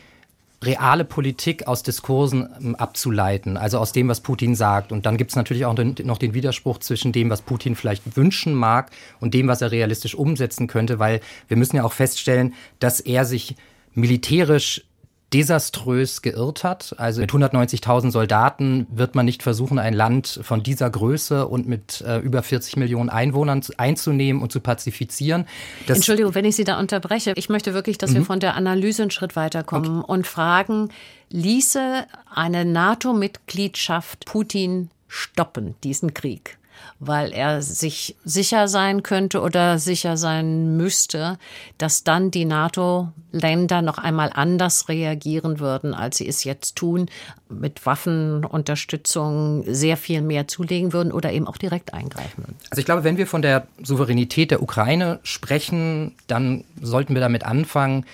[0.66, 4.92] reale Politik aus Diskursen ähm, abzuleiten, also aus dem, was Putin sagt.
[4.92, 8.55] Und dann gibt es natürlich auch noch den Widerspruch zwischen dem, was Putin vielleicht wünschen
[8.55, 13.00] mag und dem, was er realistisch umsetzen könnte, weil wir müssen ja auch feststellen, dass
[13.00, 13.57] er sich
[13.94, 14.85] militärisch
[15.32, 16.94] desaströs geirrt hat.
[16.98, 22.00] Also mit 190.000 Soldaten wird man nicht versuchen, ein Land von dieser Größe und mit
[22.06, 25.46] äh, über 40 Millionen Einwohnern einzunehmen und zu pazifizieren.
[25.86, 27.32] Das Entschuldigung, wenn ich Sie da unterbreche.
[27.36, 28.16] Ich möchte wirklich, dass mhm.
[28.16, 30.12] wir von der Analyse einen Schritt weiterkommen okay.
[30.12, 30.90] und fragen,
[31.30, 36.55] ließe eine NATO-Mitgliedschaft Putin stoppen, diesen Krieg?
[36.98, 41.38] Weil er sich sicher sein könnte oder sicher sein müsste,
[41.78, 47.06] dass dann die NATO-Länder noch einmal anders reagieren würden, als sie es jetzt tun,
[47.48, 52.56] mit Waffenunterstützung sehr viel mehr zulegen würden oder eben auch direkt eingreifen würden.
[52.70, 57.44] Also ich glaube, wenn wir von der Souveränität der Ukraine sprechen, dann sollten wir damit
[57.44, 58.06] anfangen,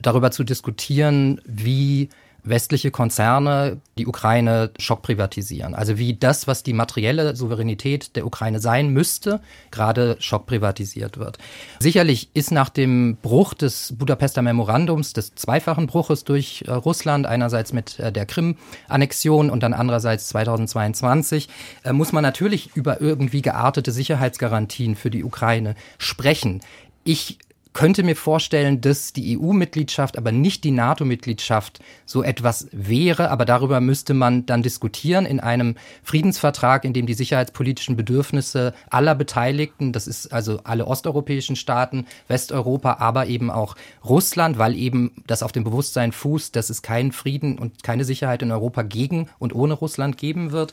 [0.00, 2.08] darüber zu diskutieren, wie
[2.44, 5.74] westliche Konzerne die Ukraine schockprivatisieren.
[5.74, 11.38] Also wie das, was die materielle Souveränität der Ukraine sein müsste, gerade schockprivatisiert wird.
[11.80, 17.72] Sicherlich ist nach dem Bruch des Budapester Memorandums, des zweifachen Bruches durch äh, Russland, einerseits
[17.72, 21.48] mit äh, der Krim-Annexion und dann andererseits 2022,
[21.82, 26.60] äh, muss man natürlich über irgendwie geartete Sicherheitsgarantien für die Ukraine sprechen.
[27.04, 27.38] Ich
[27.74, 33.30] könnte mir vorstellen, dass die EU-Mitgliedschaft, aber nicht die NATO-Mitgliedschaft so etwas wäre.
[33.30, 39.14] Aber darüber müsste man dann diskutieren in einem Friedensvertrag, in dem die sicherheitspolitischen Bedürfnisse aller
[39.16, 45.42] Beteiligten, das ist also alle osteuropäischen Staaten, Westeuropa, aber eben auch Russland, weil eben das
[45.42, 49.54] auf dem Bewusstsein fußt, dass es keinen Frieden und keine Sicherheit in Europa gegen und
[49.54, 50.72] ohne Russland geben wird.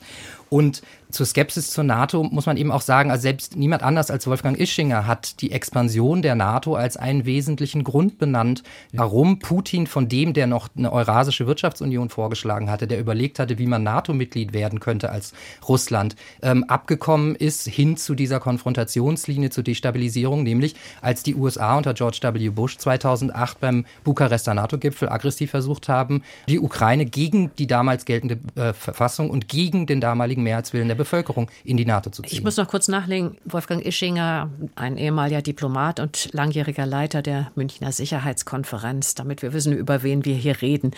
[0.54, 4.28] Und zur Skepsis zur NATO muss man eben auch sagen, also selbst niemand anders als
[4.28, 10.10] Wolfgang Ischinger hat die Expansion der NATO als einen wesentlichen Grund benannt, warum Putin von
[10.10, 14.82] dem, der noch eine Eurasische Wirtschaftsunion vorgeschlagen hatte, der überlegt hatte, wie man NATO-Mitglied werden
[14.82, 15.34] könnte als
[15.68, 21.94] Russland, ähm, abgekommen ist hin zu dieser Konfrontationslinie zur Destabilisierung, nämlich als die USA unter
[21.94, 22.50] George W.
[22.50, 28.74] Bush 2008 beim Bukarester NATO-Gipfel aggressiv versucht haben, die Ukraine gegen die damals geltende äh,
[28.74, 32.32] Verfassung und gegen den damaligen gegen Mehrheitswillen der Bevölkerung in die NATO zu ziehen.
[32.32, 33.38] Ich muss noch kurz nachlegen.
[33.46, 40.04] Wolfgang Ischinger, ein ehemaliger Diplomat und langjähriger Leiter der Münchner Sicherheitskonferenz, damit wir wissen, über
[40.04, 40.92] wen wir hier reden.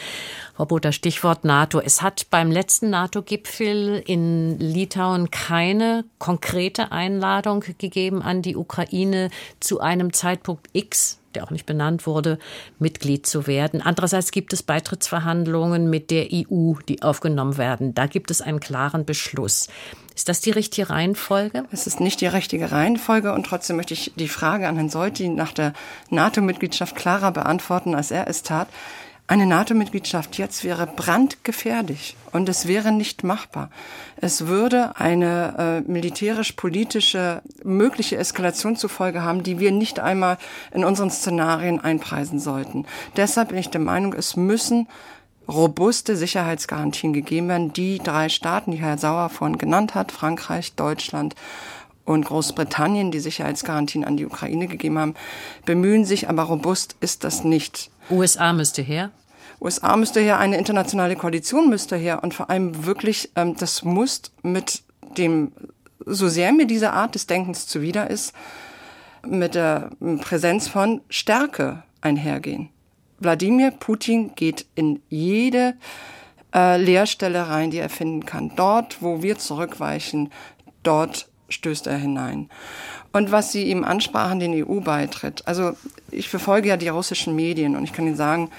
[0.55, 1.79] Frau Botha, Stichwort NATO.
[1.79, 9.29] Es hat beim letzten NATO-Gipfel in Litauen keine konkrete Einladung gegeben an die Ukraine
[9.59, 12.39] zu einem Zeitpunkt X der auch nicht benannt wurde,
[12.79, 13.81] Mitglied zu werden.
[13.81, 17.93] Andererseits gibt es Beitrittsverhandlungen mit der EU, die aufgenommen werden.
[17.93, 19.67] Da gibt es einen klaren Beschluss.
[20.15, 21.63] Ist das die richtige Reihenfolge?
[21.71, 25.27] Es ist nicht die richtige Reihenfolge und trotzdem möchte ich die Frage an Herrn Solti
[25.27, 25.73] nach der
[26.09, 28.67] NATO-Mitgliedschaft klarer beantworten, als er es tat.
[29.25, 33.69] Eine NATO-Mitgliedschaft jetzt wäre brandgefährlich und es wäre nicht machbar.
[34.17, 40.37] Es würde eine äh, militärisch-politische mögliche Eskalation zur Folge haben, die wir nicht einmal
[40.73, 42.85] in unseren Szenarien einpreisen sollten.
[43.15, 44.89] Deshalb bin ich der Meinung, es müssen
[45.47, 47.73] robuste Sicherheitsgarantien gegeben werden.
[47.73, 51.35] Die drei Staaten, die Herr Sauer vorhin genannt hat, Frankreich, Deutschland
[52.05, 55.15] und Großbritannien, die Sicherheitsgarantien an die Ukraine gegeben haben,
[55.65, 57.89] bemühen sich, aber robust ist das nicht.
[58.09, 59.11] USA müsste her?
[59.63, 64.21] USA müsste her, eine internationale Koalition müsste her und vor allem wirklich, ähm, das muss
[64.41, 64.83] mit
[65.17, 65.53] dem,
[66.05, 68.33] so sehr mir diese Art des Denkens zuwider ist,
[69.25, 72.69] mit der Präsenz von Stärke einhergehen.
[73.19, 75.75] Wladimir Putin geht in jede
[76.53, 78.51] äh, Leerstelle rein, die er finden kann.
[78.57, 80.29] Dort, wo wir zurückweichen,
[80.83, 82.49] dort stößt er hinein.
[83.13, 85.47] Und was Sie ihm ansprachen, den EU-Beitritt.
[85.47, 85.73] Also
[86.11, 88.49] ich verfolge ja die russischen Medien und ich kann Ihnen sagen,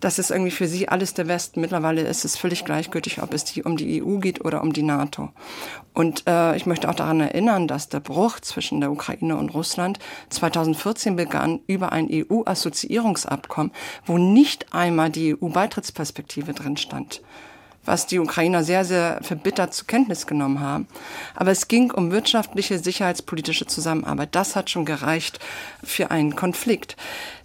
[0.00, 1.60] das ist irgendwie für sie alles der Westen.
[1.60, 4.82] Mittlerweile ist es völlig gleichgültig, ob es die, um die EU geht oder um die
[4.82, 5.30] NATO.
[5.94, 9.98] Und äh, ich möchte auch daran erinnern, dass der Bruch zwischen der Ukraine und Russland
[10.30, 13.72] 2014 begann über ein EU-Assoziierungsabkommen,
[14.04, 17.22] wo nicht einmal die EU-Beitrittsperspektive drin stand
[17.86, 20.86] was die Ukrainer sehr, sehr verbittert zur Kenntnis genommen haben.
[21.34, 24.30] Aber es ging um wirtschaftliche, sicherheitspolitische Zusammenarbeit.
[24.32, 25.40] Das hat schon gereicht
[25.82, 26.96] für einen Konflikt.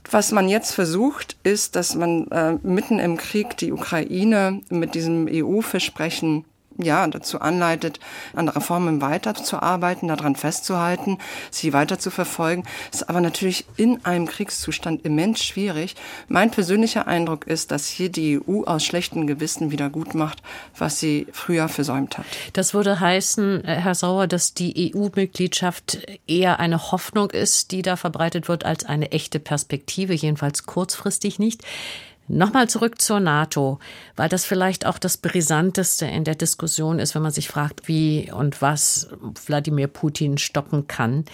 [0.09, 5.27] Was man jetzt versucht, ist, dass man äh, mitten im Krieg die Ukraine mit diesem
[5.29, 6.43] EU-Versprechen
[6.77, 7.99] ja, dazu anleitet,
[8.33, 11.17] an Reformen weiterzuarbeiten, daran festzuhalten,
[11.49, 12.63] sie weiter zu verfolgen.
[12.91, 15.95] Ist aber natürlich in einem Kriegszustand immens schwierig.
[16.27, 20.41] Mein persönlicher Eindruck ist, dass hier die EU aus schlechtem Gewissen wieder gut macht,
[20.77, 22.25] was sie früher versäumt hat.
[22.53, 27.95] Das würde heißen, äh, Herr Sauer, dass die EU-Mitgliedschaft eher eine Hoffnung ist, die da
[27.95, 31.63] verbreitet wird, als eine echte Perspektive, jedenfalls kurzfristig nicht.
[32.33, 33.79] Nochmal zurück zur NATO,
[34.15, 38.31] weil das vielleicht auch das Brisanteste in der Diskussion ist, wenn man sich fragt, wie
[38.31, 39.09] und was
[39.45, 41.25] Wladimir Putin stoppen kann.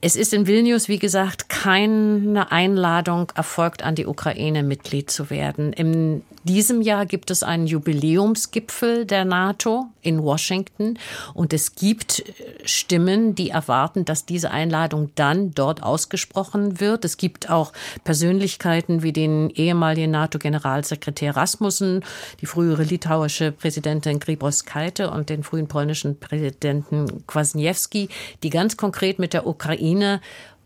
[0.00, 5.72] Es ist in Vilnius, wie gesagt, keine Einladung erfolgt, an die Ukraine Mitglied zu werden.
[5.72, 10.98] In diesem Jahr gibt es einen Jubiläumsgipfel der NATO in Washington
[11.34, 12.22] und es gibt
[12.64, 17.04] Stimmen, die erwarten, dass diese Einladung dann dort ausgesprochen wird.
[17.04, 17.72] Es gibt auch
[18.04, 22.04] Persönlichkeiten wie den ehemaligen NATO-Generalsekretär Rasmussen,
[22.40, 28.08] die frühere litauische Präsidentin Grybauskaite und den frühen polnischen Präsidenten Kwasniewski,
[28.42, 30.20] die ganz konkret mit der Ukraine Ukraine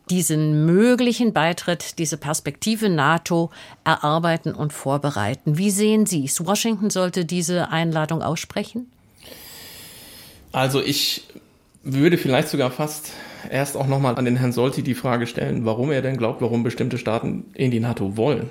[0.08, 3.50] diesen möglichen Beitritt, diese Perspektive NATO
[3.84, 5.56] erarbeiten und vorbereiten.
[5.56, 6.44] Wie sehen Sie es?
[6.44, 8.90] Washington sollte diese Einladung aussprechen?
[10.50, 11.22] Also ich
[11.84, 13.12] würde vielleicht sogar fast
[13.48, 16.64] erst auch nochmal an den Herrn Solti die Frage stellen, warum er denn glaubt, warum
[16.64, 18.50] bestimmte Staaten in die NATO wollen.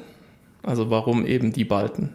[0.64, 2.14] Also warum eben die Balten,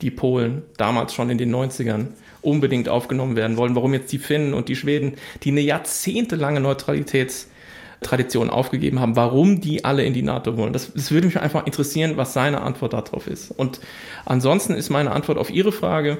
[0.00, 2.06] die Polen, damals schon in den 90ern
[2.40, 7.46] unbedingt aufgenommen werden wollen, warum jetzt die Finnen und die Schweden, die eine jahrzehntelange Neutralitäts-
[8.00, 10.72] Tradition aufgegeben haben, warum die alle in die NATO wollen.
[10.72, 13.50] Das, das würde mich einfach interessieren, was seine Antwort darauf ist.
[13.50, 13.80] Und
[14.24, 16.18] ansonsten ist meine Antwort auf Ihre Frage,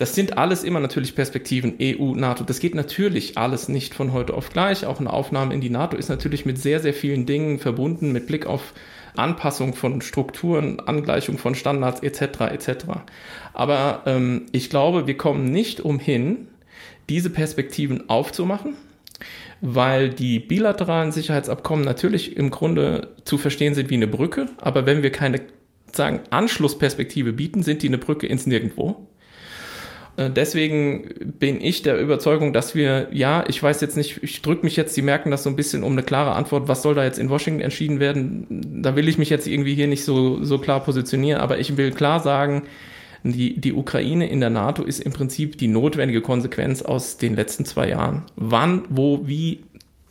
[0.00, 2.42] das sind alles immer natürlich Perspektiven EU, NATO.
[2.42, 4.86] Das geht natürlich alles nicht von heute auf gleich.
[4.86, 8.26] Auch eine Aufnahme in die NATO ist natürlich mit sehr, sehr vielen Dingen verbunden, mit
[8.26, 8.72] Blick auf
[9.14, 12.40] Anpassung von Strukturen, Angleichung von Standards etc.
[12.50, 12.70] etc.
[13.52, 16.48] Aber ähm, ich glaube, wir kommen nicht umhin,
[17.10, 18.76] diese Perspektiven aufzumachen
[19.60, 25.02] weil die bilateralen Sicherheitsabkommen natürlich im Grunde zu verstehen sind wie eine Brücke, aber wenn
[25.02, 25.40] wir keine
[25.92, 29.08] sagen Anschlussperspektive bieten, sind die eine Brücke ins Nirgendwo.
[30.16, 34.64] Äh, deswegen bin ich der Überzeugung, dass wir, ja, ich weiß jetzt nicht, ich drücke
[34.64, 37.04] mich jetzt, Sie merken das so ein bisschen um eine klare Antwort, was soll da
[37.04, 38.82] jetzt in Washington entschieden werden?
[38.82, 41.92] Da will ich mich jetzt irgendwie hier nicht so, so klar positionieren, aber ich will
[41.92, 42.62] klar sagen,
[43.22, 47.64] die, die Ukraine in der NATO ist im Prinzip die notwendige Konsequenz aus den letzten
[47.64, 48.24] zwei Jahren.
[48.36, 49.64] Wann, wo, wie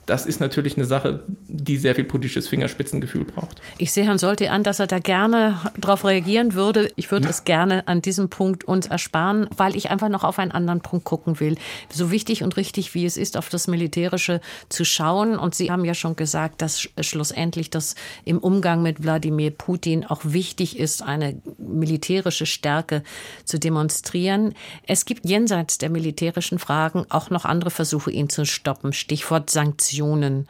[0.10, 3.62] das ist natürlich eine Sache, die sehr viel politisches Fingerspitzengefühl braucht.
[3.78, 6.92] Ich sehe Herrn Solti an, dass er da gerne darauf reagieren würde.
[6.96, 7.30] Ich würde ja.
[7.30, 11.06] es gerne an diesem Punkt uns ersparen, weil ich einfach noch auf einen anderen Punkt
[11.06, 11.58] gucken will.
[11.94, 15.38] So wichtig und richtig, wie es ist, auf das Militärische zu schauen.
[15.38, 17.94] Und Sie haben ja schon gesagt, dass schlussendlich das
[18.26, 23.04] im Umgang mit Wladimir Putin auch wichtig ist, eine militärische Stärke
[23.46, 24.56] zu demonstrieren.
[24.88, 28.92] Es gibt jenseits der militärischen Fragen auch noch andere Versuche, ihn zu stoppen.
[28.92, 29.99] Stichwort Sanktionen.
[30.00, 30.48] Sanktionen.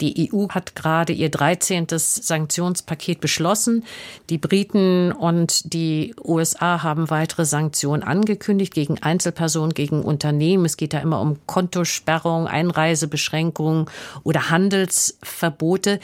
[0.00, 1.86] Die EU hat gerade ihr 13.
[1.88, 3.84] Sanktionspaket beschlossen.
[4.30, 10.64] Die Briten und die USA haben weitere Sanktionen angekündigt gegen Einzelpersonen, gegen Unternehmen.
[10.64, 13.86] Es geht da immer um Kontosperrung, Einreisebeschränkungen
[14.24, 16.00] oder Handelsverbote.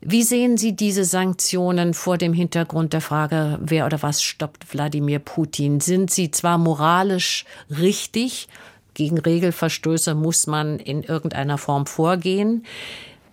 [0.00, 5.18] Wie sehen Sie diese Sanktionen vor dem Hintergrund der Frage, wer oder was stoppt Wladimir
[5.18, 5.80] Putin?
[5.80, 8.48] Sind sie zwar moralisch richtig,
[8.94, 12.66] gegen Regelverstöße muss man in irgendeiner Form vorgehen,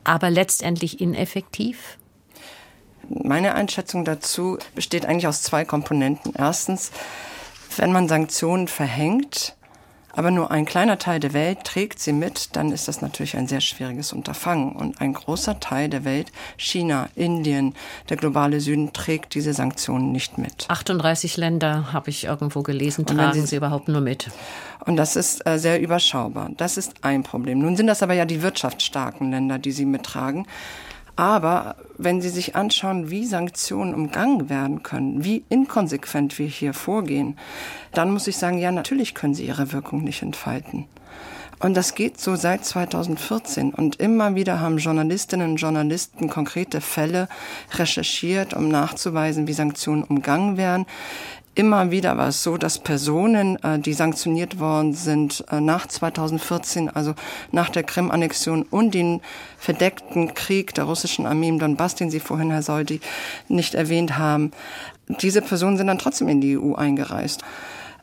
[0.03, 1.97] aber letztendlich ineffektiv?
[3.09, 6.33] Meine Einschätzung dazu besteht eigentlich aus zwei Komponenten.
[6.37, 6.91] Erstens,
[7.77, 9.56] wenn man Sanktionen verhängt,
[10.17, 13.47] aber nur ein kleiner Teil der Welt trägt sie mit, dann ist das natürlich ein
[13.47, 14.71] sehr schwieriges Unterfangen.
[14.71, 17.75] Und ein großer Teil der Welt, China, Indien,
[18.09, 20.65] der globale Süden, trägt diese Sanktionen nicht mit.
[20.69, 24.31] 38 Länder, habe ich irgendwo gelesen, tragen sie, sie, überhaupt nur mit.
[24.85, 26.49] Und das ist äh, sehr überschaubar.
[26.57, 27.59] Das ist ein Problem.
[27.59, 30.47] Nun sind das aber ja die wirtschaftsstarken Länder, die sie mittragen.
[31.17, 37.37] Aber wenn Sie sich anschauen, wie Sanktionen umgangen werden können, wie inkonsequent wir hier vorgehen,
[37.91, 40.85] dann muss ich sagen, ja, natürlich können sie ihre Wirkung nicht entfalten.
[41.59, 43.73] Und das geht so seit 2014.
[43.73, 47.27] Und immer wieder haben Journalistinnen und Journalisten konkrete Fälle
[47.73, 50.85] recherchiert, um nachzuweisen, wie Sanktionen umgangen werden.
[51.57, 56.87] Immer wieder war es so, dass Personen, äh, die sanktioniert worden sind äh, nach 2014,
[56.87, 57.15] also
[57.51, 59.21] nach der Krim-Annexion und den
[59.57, 63.01] verdeckten Krieg der russischen Armee im Donbass, den Sie vorhin, Herr Soldi,
[63.47, 64.51] nicht erwähnt haben,
[65.07, 67.41] diese Personen sind dann trotzdem in die EU eingereist.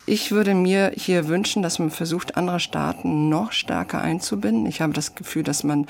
[0.04, 4.66] Ich würde mir hier wünschen, dass man versucht, andere Staaten noch stärker einzubinden.
[4.66, 5.86] Ich habe das Gefühl, dass man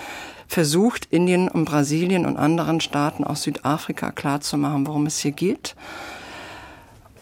[0.48, 5.74] versucht, Indien und Brasilien und anderen Staaten aus Südafrika klarzumachen, worum es hier geht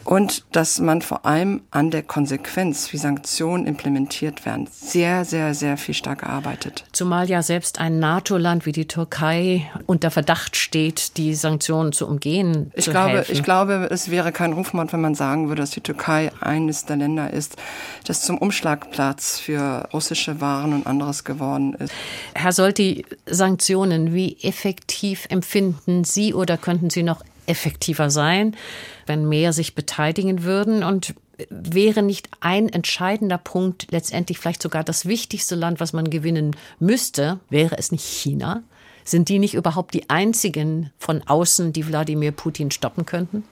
[0.05, 5.77] und dass man vor allem an der Konsequenz, wie Sanktionen implementiert werden, sehr, sehr, sehr
[5.77, 6.85] viel stärker arbeitet.
[6.93, 12.73] Zumal ja selbst ein NATO-Land wie die Türkei unter Verdacht steht, die Sanktionen zu umgehen.
[12.75, 13.33] Ich zu glaube, helfen.
[13.33, 16.97] ich glaube, es wäre kein Rufmord, wenn man sagen würde, dass die Türkei eines der
[16.97, 17.57] Länder ist,
[18.07, 21.93] das zum Umschlagplatz für russische Waren und anderes geworden ist.
[22.35, 28.57] Herr Solti, Sanktionen, wie effektiv empfinden Sie oder könnten Sie noch effektiver sein,
[29.07, 31.15] wenn mehr sich beteiligen würden und
[31.49, 37.41] wäre nicht ein entscheidender Punkt letztendlich vielleicht sogar das wichtigste Land, was man gewinnen müsste,
[37.51, 38.63] wäre es nicht China?
[39.05, 43.45] Sind die nicht überhaupt die einzigen von außen, die Wladimir Putin stoppen könnten?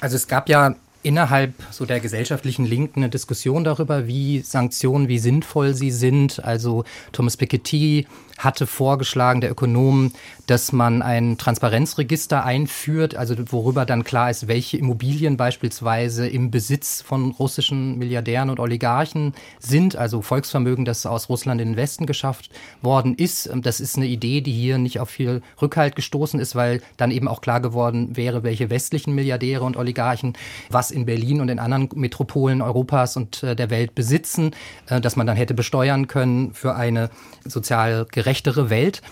[0.00, 5.18] Also es gab ja innerhalb so der gesellschaftlichen Linken eine Diskussion darüber, wie Sanktionen, wie
[5.18, 6.44] sinnvoll sie sind.
[6.44, 8.06] Also Thomas Piketty
[8.38, 10.12] hatte vorgeschlagen, der Ökonom,
[10.46, 17.02] dass man ein Transparenzregister einführt, also worüber dann klar ist, welche Immobilien beispielsweise im Besitz
[17.02, 22.50] von russischen Milliardären und Oligarchen sind, also Volksvermögen, das aus Russland in den Westen geschafft
[22.82, 23.50] worden ist.
[23.54, 27.28] Das ist eine Idee, die hier nicht auf viel Rückhalt gestoßen ist, weil dann eben
[27.28, 30.34] auch klar geworden wäre, welche westlichen Milliardäre und Oligarchen
[30.70, 34.54] was in Berlin und in anderen Metropolen Europas und äh, der Welt besitzen,
[34.88, 37.10] äh, dass man dann hätte besteuern können für eine
[37.44, 39.02] sozial gerechtere Welt.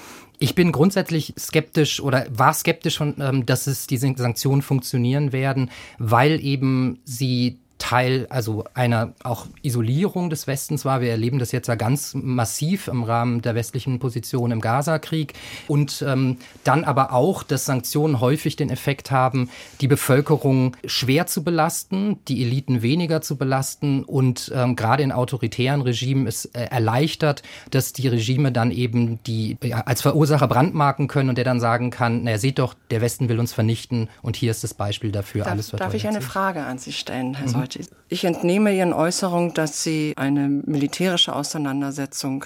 [0.41, 5.71] Ich bin grundsätzlich skeptisch oder war skeptisch, von, ähm, dass es diese Sanktionen funktionieren werden,
[5.99, 11.01] weil eben sie Teil also einer auch Isolierung des Westens war.
[11.01, 15.35] Wir erleben das jetzt ja ganz massiv im Rahmen der westlichen Position im Gaza-Krieg
[15.67, 19.51] und ähm, dann aber auch, dass Sanktionen häufig den Effekt haben,
[19.81, 25.83] die Bevölkerung schwer zu belasten, die Eliten weniger zu belasten und ähm, gerade in autoritären
[25.83, 31.29] Regimen es äh, erleichtert, dass die Regime dann eben die ja, als Verursacher brandmarken können
[31.29, 34.51] und der dann sagen kann, na seht doch, der Westen will uns vernichten und hier
[34.51, 35.45] ist das Beispiel dafür.
[35.45, 36.21] Darf, alles darf ich eine.
[36.21, 37.53] Frage an Sie stellen, Herr mhm.
[37.65, 37.87] Solti?
[38.09, 42.45] Ich entnehme Ihren Äußerungen, dass Sie eine militärische Auseinandersetzung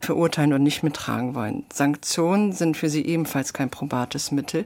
[0.00, 1.64] verurteilen und nicht mittragen wollen.
[1.72, 4.64] Sanktionen sind für Sie ebenfalls kein probates Mittel.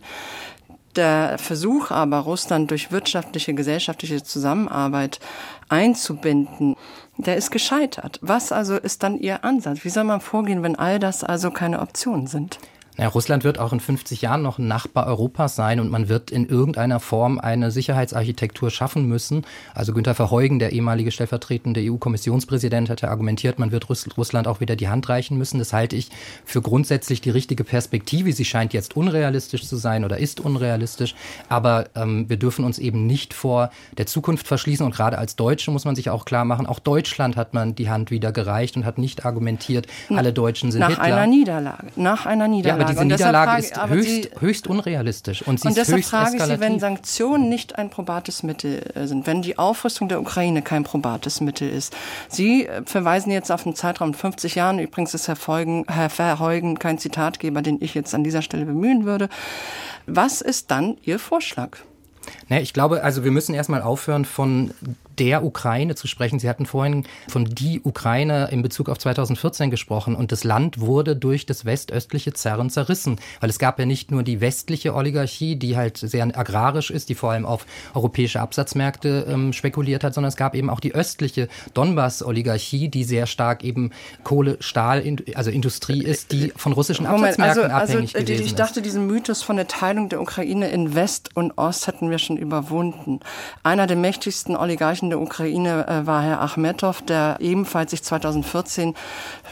[0.97, 5.19] Der Versuch aber, Russland durch wirtschaftliche, gesellschaftliche Zusammenarbeit
[5.69, 6.77] einzubinden,
[7.17, 8.21] der ist gescheitert.
[8.23, 9.85] Was also ist dann Ihr Ansatz?
[9.85, 12.59] Wie soll man vorgehen, wenn all das also keine Optionen sind?
[12.97, 16.31] Ja, Russland wird auch in 50 Jahren noch ein Nachbar Europas sein und man wird
[16.31, 19.45] in irgendeiner Form eine Sicherheitsarchitektur schaffen müssen.
[19.75, 24.89] Also Günter Verheugen, der ehemalige stellvertretende EU-Kommissionspräsident, hatte argumentiert, man wird Russland auch wieder die
[24.89, 25.59] Hand reichen müssen.
[25.59, 26.11] Das halte ich
[26.45, 28.33] für grundsätzlich die richtige Perspektive.
[28.33, 31.17] Sie scheint jetzt unrealistisch zu sein oder ist unrealistisch,
[31.49, 35.73] aber ähm, wir dürfen uns eben nicht vor der Zukunft verschließen und gerade als Deutsche
[35.73, 38.85] muss man sich auch klar machen, auch Deutschland hat man die Hand wieder gereicht und
[38.85, 41.03] hat nicht argumentiert, alle Deutschen sind Nach Hitler.
[41.03, 41.89] einer Niederlage.
[41.97, 42.83] Nach einer Niederlage.
[42.83, 45.93] Ja, aber diese Und Niederlage frage- ist höchst, Sie- höchst unrealistisch und sie Und ist
[45.93, 46.81] höchst frage ich Sie, wenn eskalativ.
[46.81, 51.69] Sanktionen nicht ein probates Mittel äh, sind, wenn die Aufrüstung der Ukraine kein probates Mittel
[51.69, 51.95] ist.
[52.29, 54.79] Sie äh, verweisen jetzt auf einen Zeitraum von 50 Jahren.
[54.79, 59.05] Übrigens ist Herr, Folgen, Herr Verheugen kein Zitatgeber, den ich jetzt an dieser Stelle bemühen
[59.05, 59.29] würde.
[60.07, 61.79] Was ist dann Ihr Vorschlag?
[62.49, 64.71] Ne, ich glaube, also wir müssen erstmal aufhören, von
[65.19, 66.39] der Ukraine zu sprechen.
[66.39, 71.17] Sie hatten vorhin von die Ukraine in Bezug auf 2014 gesprochen und das Land wurde
[71.17, 75.77] durch das westöstliche Zerren zerrissen, weil es gab ja nicht nur die westliche Oligarchie, die
[75.77, 80.37] halt sehr agrarisch ist, die vor allem auf europäische Absatzmärkte ähm, spekuliert hat, sondern es
[80.37, 83.91] gab eben auch die östliche Donbass-Oligarchie, die sehr stark eben
[84.23, 85.05] Kohle, Stahl,
[85.35, 88.83] also Industrie ist, die von russischen Moment, also, Absatzmärkten also abhängig äh, gewesen ich dachte,
[88.83, 93.21] diesen Mythos von der Teilung der Ukraine in West und Ost hätten wir schon überwunden.
[93.63, 98.95] Einer der mächtigsten Oligarchen der Ukraine äh, war Herr Achmetow, der ebenfalls sich 2014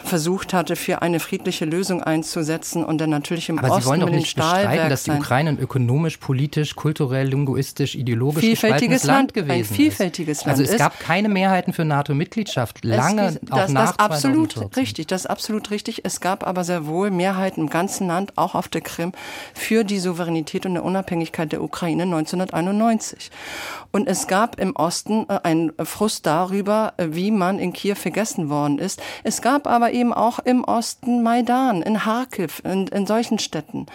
[0.05, 4.01] versucht hatte, für eine friedliche Lösung einzusetzen und der natürlich im Aber Osten Sie wollen
[4.01, 9.37] doch nicht bestreiten, dass die Ukraine ein ökonomisch, politisch, kulturell, linguistisch, ideologisch Vielfältiges Land, Land,
[9.37, 10.47] ein gewesen vielfältiges ist.
[10.47, 10.79] Land Also es ist.
[10.79, 14.83] gab keine Mehrheiten für NATO-Mitgliedschaft, lange Es, auch das, nach das absolut 2014.
[14.83, 16.05] richtig, das ist absolut richtig.
[16.05, 19.13] Es gab aber sehr wohl Mehrheiten im ganzen Land, auch auf der Krim,
[19.55, 23.31] für die Souveränität und der Unabhängigkeit der Ukraine 1991.
[23.91, 28.79] Und es gab im Osten äh, einen Frust darüber, wie man in Kiew vergessen worden
[28.79, 29.03] ist.
[29.25, 33.87] Es gab aber eben auch im Osten Maidan, in Kharkiv, in, in solchen Städten,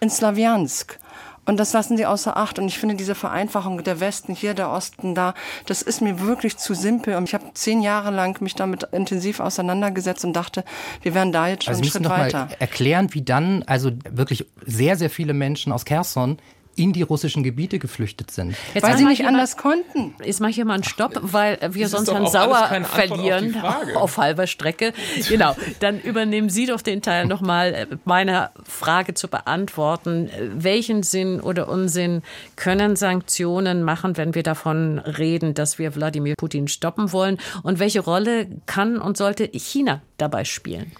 [0.00, 0.98] in Slawiansk.
[1.46, 2.58] Und das lassen sie außer Acht.
[2.58, 5.34] Und ich finde diese Vereinfachung der Westen hier, der Osten da,
[5.66, 7.16] das ist mir wirklich zu simpel.
[7.16, 10.64] Und ich habe zehn Jahre lang mich damit intensiv auseinandergesetzt und dachte,
[11.02, 12.46] wir wären da jetzt schon Also einen Schritt doch weiter.
[12.46, 16.38] mal erklären, wie dann also wirklich sehr, sehr viele Menschen aus Kherson
[16.80, 18.56] in die russischen Gebiete geflüchtet sind.
[18.72, 20.14] Jetzt Weil sie nicht anders konnten.
[20.18, 23.52] Mal, jetzt mache ich hier mal einen Stopp, weil wir sonst Herrn Sauer auf verlieren
[23.52, 23.96] Frage.
[23.96, 24.94] auf, halber Strecke.
[25.28, 30.30] Genau, dann übernehmen Sie doch den Teil nochmal meiner Frage zu beantworten.
[30.54, 32.22] Welchen Sinn oder Unsinn
[32.56, 37.38] können Sanktionen machen, wenn wir davon reden, dass wir Wladimir Putin stoppen wollen?
[37.62, 40.92] Und welche Rolle kann und sollte China dabei spielen?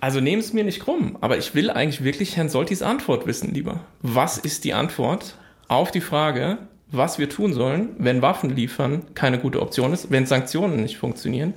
[0.00, 3.52] Also nehmen es mir nicht krumm, aber ich will eigentlich wirklich Herrn Soltis Antwort wissen,
[3.52, 3.80] lieber.
[4.02, 5.36] Was ist die Antwort
[5.68, 6.58] auf die Frage,
[6.90, 11.54] was wir tun sollen, wenn Waffen liefern keine gute Option ist, wenn Sanktionen nicht funktionieren,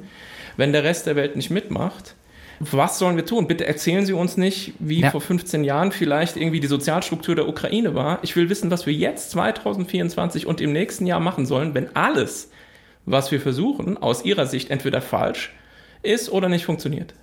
[0.58, 2.16] wenn der Rest der Welt nicht mitmacht?
[2.60, 3.48] Was sollen wir tun?
[3.48, 5.10] Bitte erzählen Sie uns nicht, wie Ja.
[5.12, 8.20] vor 15 Jahren vielleicht irgendwie die Sozialstruktur der Ukraine war.
[8.22, 12.52] Ich will wissen, was wir jetzt 2024 und im nächsten Jahr machen sollen, wenn alles,
[13.06, 15.54] was wir versuchen, aus Ihrer Sicht entweder falsch
[16.04, 17.14] ist oder nicht funktioniert.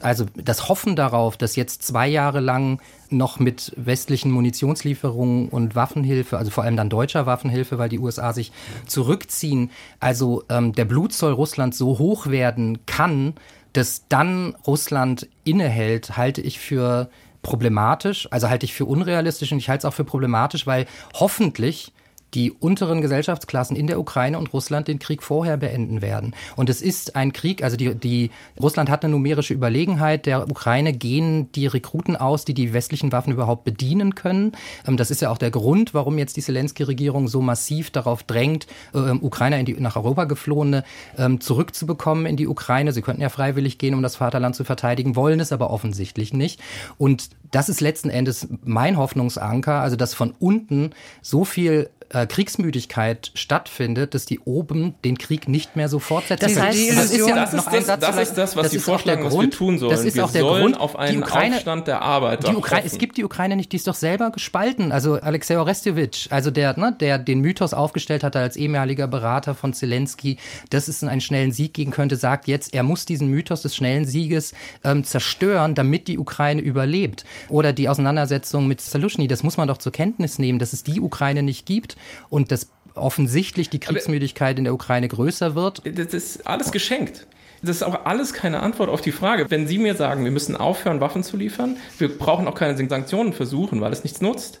[0.00, 2.80] Also das Hoffen darauf, dass jetzt zwei Jahre lang
[3.10, 8.32] noch mit westlichen Munitionslieferungen und Waffenhilfe, also vor allem dann deutscher Waffenhilfe, weil die USA
[8.32, 8.52] sich
[8.86, 13.34] zurückziehen, also ähm, der Blutzoll Russlands so hoch werden kann,
[13.72, 17.10] dass dann Russland innehält, halte ich für
[17.42, 21.92] problematisch, also halte ich für unrealistisch und ich halte es auch für problematisch, weil hoffentlich
[22.34, 26.34] die unteren Gesellschaftsklassen in der Ukraine und Russland den Krieg vorher beenden werden.
[26.56, 30.26] Und es ist ein Krieg, also die, die Russland hat eine numerische Überlegenheit.
[30.26, 34.52] Der Ukraine gehen die Rekruten aus, die die westlichen Waffen überhaupt bedienen können.
[34.86, 38.66] Ähm, das ist ja auch der Grund, warum jetzt die Zelensky-Regierung so massiv darauf drängt,
[38.94, 40.84] ähm, Ukrainer in die, nach Europa geflohene
[41.18, 42.92] ähm, zurückzubekommen in die Ukraine.
[42.92, 46.60] Sie könnten ja freiwillig gehen, um das Vaterland zu verteidigen, wollen es aber offensichtlich nicht.
[46.98, 50.90] Und das ist letzten Endes mein Hoffnungsanker, also dass von unten
[51.22, 56.54] so viel äh, Kriegsmüdigkeit stattfindet, dass die oben den Krieg nicht mehr so fortsetzen.
[56.54, 58.56] Das heißt, die Und ist ja das noch ist ein das, Satz das, ist das,
[58.56, 59.92] was das Sie vorschlagen, was wir Grund- tun sollen.
[59.92, 62.56] Das ist wir auch der sollen Grund, auf die einen Ukraine, Aufstand der Arbeiter die
[62.56, 64.92] Ukraine, es gibt die Ukraine nicht, die ist doch selber gespalten.
[64.92, 69.72] Also Alexei Orestjewitsch, also der, ne, der den Mythos aufgestellt hatte als ehemaliger Berater von
[69.72, 70.38] Zelensky,
[70.70, 74.04] dass es einen schnellen Sieg geben könnte, sagt jetzt, er muss diesen Mythos des schnellen
[74.04, 74.52] Sieges
[74.84, 77.24] ähm, zerstören, damit die Ukraine überlebt.
[77.48, 81.00] Oder die Auseinandersetzung mit Salushny, das muss man doch zur Kenntnis nehmen, dass es die
[81.00, 81.96] Ukraine nicht gibt
[82.28, 85.82] und dass offensichtlich die Kriegsmüdigkeit in der Ukraine größer wird.
[85.84, 87.26] Das ist alles geschenkt.
[87.62, 89.50] Das ist auch alles keine Antwort auf die Frage.
[89.50, 93.32] Wenn Sie mir sagen, wir müssen aufhören, Waffen zu liefern, wir brauchen auch keine Sanktionen
[93.34, 94.60] versuchen, weil es nichts nutzt,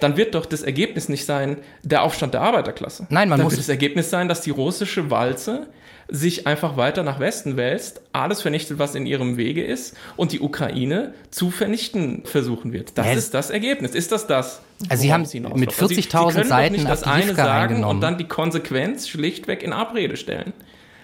[0.00, 3.06] dann wird doch das Ergebnis nicht sein, der Aufstand der Arbeiterklasse.
[3.08, 5.68] Nein, man dann muss- wird das Ergebnis sein, dass die russische Walze
[6.08, 10.40] sich einfach weiter nach Westen wälzt, alles vernichtet, was in ihrem Wege ist und die
[10.40, 12.92] Ukraine zu vernichten versuchen wird.
[12.96, 13.92] Das Ja, ist das Ergebnis.
[13.94, 14.62] Ist das das?
[14.88, 15.60] Also Sie haben hinausläuft?
[15.60, 18.28] mit Also Sie- 40.000 Sie können doch Seiten nicht das eine sagen und dann die
[18.28, 20.52] Konsequenz schlichtweg in Abrede stellen.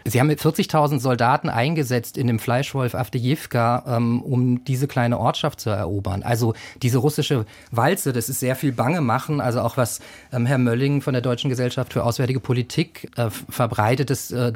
[0.04, 5.60] Sie haben mit 40.000 Soldaten eingesetzt in dem Fleischwolf Avdiivka, ähm, um diese kleine Ortschaft
[5.60, 6.22] zu erobern.
[6.22, 9.40] Also diese russische Walze, das ist sehr viel Bange machen.
[9.40, 10.00] Also auch was
[10.32, 14.52] ähm, Herr Mölling von der Deutschen Gesellschaft für Auswärtige Politik äh, verbreitet, dass äh,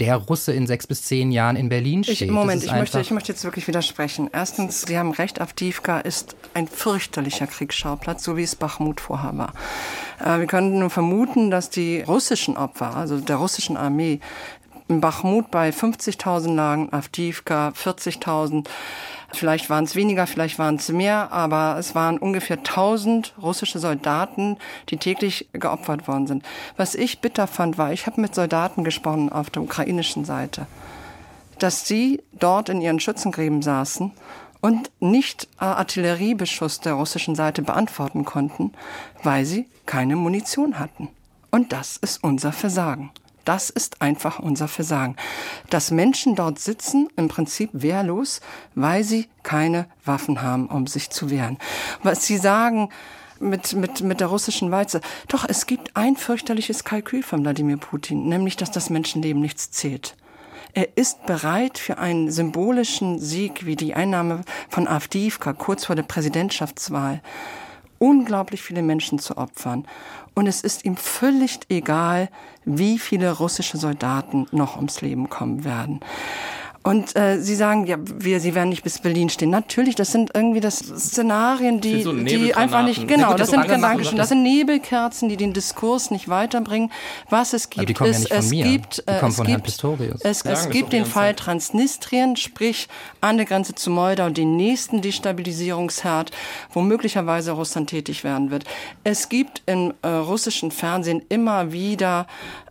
[0.00, 2.22] der Russe in sechs bis zehn Jahren in Berlin steht.
[2.22, 4.30] Ich, Moment, ich möchte, ich möchte jetzt wirklich widersprechen.
[4.32, 9.52] Erstens, Sie haben recht, Avdiivka ist ein fürchterlicher Kriegsschauplatz, so wie es Bachmut vorher war.
[10.24, 14.20] Äh, wir können nur vermuten, dass die russischen Opfer, also der russischen Armee,
[14.88, 18.66] in Bachmut bei 50.000 lagen, Avdiivka 40.000.
[19.32, 24.58] Vielleicht waren es weniger, vielleicht waren es mehr, aber es waren ungefähr 1000 russische Soldaten,
[24.90, 26.44] die täglich geopfert worden sind.
[26.76, 30.66] Was ich bitter fand, war, ich habe mit Soldaten gesprochen auf der ukrainischen Seite
[31.58, 34.12] dass sie dort in ihren Schützengräben saßen
[34.60, 38.72] und nicht äh, Artilleriebeschuss der russischen Seite beantworten konnten,
[39.22, 41.08] weil sie keine Munition hatten.
[41.50, 43.10] Und das ist unser Versagen.
[43.44, 45.16] Das ist einfach unser Versagen.
[45.70, 48.40] Dass Menschen dort sitzen, im Prinzip wehrlos,
[48.74, 51.58] weil sie keine Waffen haben, um sich zu wehren.
[52.02, 52.88] Was sie sagen,
[53.40, 55.00] mit, mit, mit der russischen Weize.
[55.28, 60.16] Doch es gibt ein fürchterliches Kalkül von Wladimir Putin, nämlich, dass das Menschenleben nichts zählt.
[60.72, 66.02] Er ist bereit für einen symbolischen Sieg wie die Einnahme von Avdiivka kurz vor der
[66.02, 67.20] Präsidentschaftswahl
[67.98, 69.86] unglaublich viele Menschen zu opfern.
[70.34, 72.28] Und es ist ihm völlig egal,
[72.64, 76.00] wie viele russische Soldaten noch ums Leben kommen werden.
[76.86, 79.48] Und äh, Sie sagen, ja, wir, Sie werden nicht bis Berlin stehen.
[79.48, 84.16] Natürlich, das sind irgendwie das Szenarien, die, so die einfach nicht, genau, das sind Gedanken,
[84.16, 86.92] das sind Nebelkerzen, die den Diskurs nicht weiterbringen.
[87.30, 88.64] Was es gibt, ist, ja es mir.
[88.66, 89.84] gibt, äh, es gibt,
[90.24, 91.38] es, es gibt den Fall Zeit.
[91.38, 92.88] Transnistrien, sprich
[93.22, 96.32] an der Grenze zu Moldau, den nächsten Destabilisierungsherd,
[96.70, 98.64] wo möglicherweise Russland tätig werden wird.
[99.04, 102.26] Es gibt im äh, russischen Fernsehen immer wieder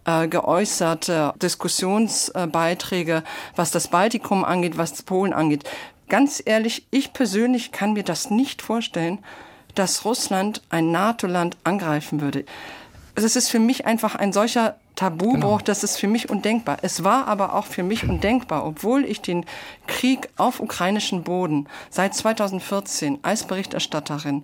[0.06, 3.24] äh, geäußerte Diskussionsbeiträge,
[3.56, 5.64] was das Baltikum angeht, was Polen angeht.
[6.10, 9.20] Ganz ehrlich, ich persönlich kann mir das nicht vorstellen,
[9.76, 12.46] dass Russland ein NATO-Land angreifen würde.
[13.16, 15.58] Es ist für mich einfach ein solcher Tabubruch, genau.
[15.60, 16.78] das ist für mich undenkbar.
[16.82, 19.46] Es war aber auch für mich undenkbar, obwohl ich den
[19.88, 24.44] Krieg auf ukrainischem Boden seit 2014 als Berichterstatterin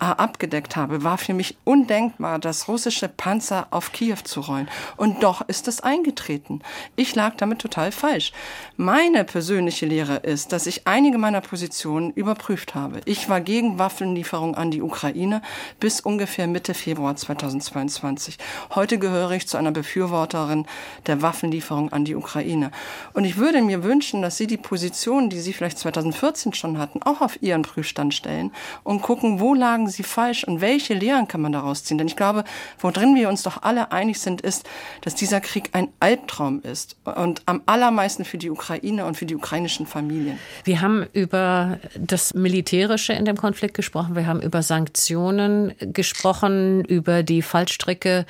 [0.00, 4.68] äh, abgedeckt habe, war für mich undenkbar, dass russische Panzer auf Kiew zu rollen.
[4.96, 6.62] Und doch ist es eingetreten.
[6.96, 8.32] Ich lag damit total falsch.
[8.76, 13.02] Meine persönliche Lehre ist, dass ich einige meiner Positionen überprüft habe.
[13.04, 15.42] Ich war gegen Waffenlieferung an die Ukraine
[15.80, 18.38] bis ungefähr Mitte Februar 2022.
[18.74, 20.66] Heute gehöre ich zu einer Befürworterin
[21.06, 22.70] der Waffenlieferung an die Ukraine.
[23.14, 27.02] Und ich würde mir wünschen, dass Sie die Positionen, die Sie vielleicht 2014 schon hatten,
[27.02, 28.52] auch auf Ihren Prüfstand stellen
[28.82, 31.98] und gucken, wo lagen sie falsch und welche Lehren kann man daraus ziehen?
[31.98, 32.44] Denn ich glaube,
[32.78, 34.68] worin wir uns doch alle einig sind, ist,
[35.02, 39.34] dass dieser Krieg ein Albtraum ist und am allermeisten für die Ukraine und für die
[39.34, 40.38] ukrainischen Familien.
[40.64, 47.22] Wir haben über das Militärische in dem Konflikt gesprochen, wir haben über Sanktionen gesprochen, über
[47.22, 48.26] die Fallstricke,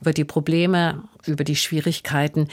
[0.00, 0.89] über die Probleme,
[1.26, 2.48] über die Schwierigkeiten.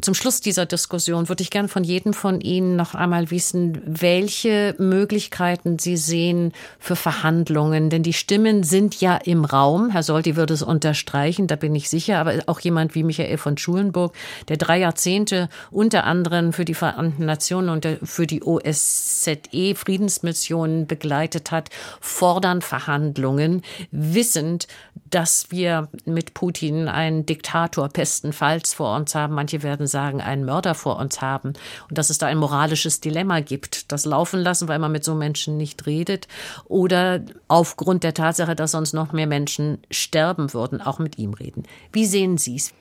[0.00, 4.74] Zum Schluss dieser Diskussion würde ich gern von jedem von Ihnen noch einmal wissen, welche
[4.78, 7.90] Möglichkeiten Sie sehen für Verhandlungen.
[7.90, 9.90] Denn die Stimmen sind ja im Raum.
[9.90, 12.18] Herr Solti würde es unterstreichen, da bin ich sicher.
[12.18, 14.14] Aber auch jemand wie Michael von Schulenburg,
[14.48, 21.52] der drei Jahrzehnte unter anderem für die Vereinten Nationen und für die OSZE Friedensmissionen begleitet
[21.52, 21.70] hat,
[22.00, 24.66] fordern Verhandlungen, wissend,
[25.10, 29.34] dass wir mit Putin einen Diktator bestenfalls vor uns haben.
[29.34, 31.54] Manche werden sagen, einen Mörder vor uns haben
[31.88, 33.92] und dass es da ein moralisches Dilemma gibt.
[33.92, 36.28] Das laufen lassen, weil man mit so Menschen nicht redet
[36.66, 41.64] oder aufgrund der Tatsache, dass sonst noch mehr Menschen sterben würden, auch mit ihm reden.
[41.92, 42.72] Wie sehen Sie es?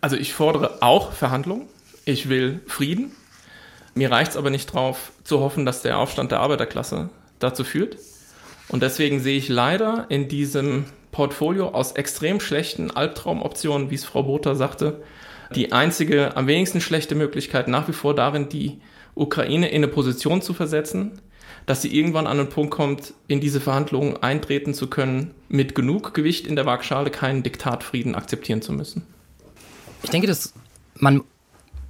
[0.00, 1.66] Also ich fordere auch Verhandlungen.
[2.04, 3.12] Ich will Frieden.
[3.94, 7.96] Mir reicht es aber nicht darauf zu hoffen, dass der Aufstand der Arbeiterklasse dazu führt.
[8.68, 14.24] Und deswegen sehe ich leider in diesem Portfolio aus extrem schlechten Albtraumoptionen, wie es Frau
[14.24, 15.02] Botha sagte,
[15.54, 18.78] die einzige, am wenigsten schlechte Möglichkeit nach wie vor darin, die
[19.14, 21.20] Ukraine in eine Position zu versetzen,
[21.66, 26.14] dass sie irgendwann an einen Punkt kommt, in diese Verhandlungen eintreten zu können, mit genug
[26.14, 29.06] Gewicht in der Waagschale keinen Diktatfrieden akzeptieren zu müssen.
[30.02, 30.52] Ich denke, dass
[30.96, 31.22] man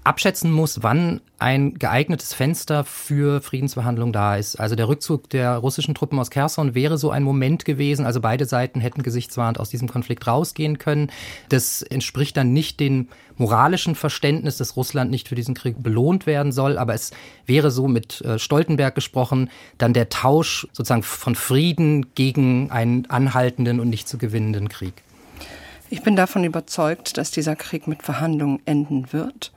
[0.05, 4.57] abschätzen muss, wann ein geeignetes Fenster für Friedensverhandlungen da ist.
[4.57, 8.05] Also der Rückzug der russischen Truppen aus Kherson wäre so ein Moment gewesen.
[8.05, 11.11] Also beide Seiten hätten gesichtswahrend aus diesem Konflikt rausgehen können.
[11.49, 16.53] Das entspricht dann nicht dem moralischen Verständnis, dass Russland nicht für diesen Krieg belohnt werden
[16.53, 16.77] soll.
[16.77, 17.11] Aber es
[17.47, 23.81] wäre so mit äh, Stoltenberg gesprochen, dann der Tausch sozusagen von Frieden gegen einen anhaltenden
[23.81, 25.03] und nicht zu gewinnenden Krieg.
[25.91, 29.53] Ich bin davon überzeugt, dass dieser Krieg mit Verhandlungen enden wird.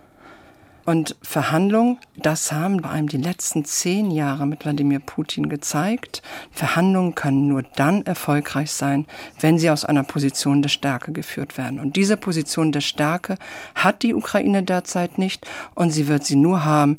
[0.87, 6.21] Und Verhandlungen, das haben vor allem die letzten zehn Jahre mit Wladimir Putin gezeigt.
[6.49, 9.05] Verhandlungen können nur dann erfolgreich sein,
[9.41, 11.81] wenn sie aus einer Position der Stärke geführt werden.
[11.81, 13.35] Und diese Position der Stärke
[13.75, 16.95] hat die Ukraine derzeit nicht und sie wird sie nur haben,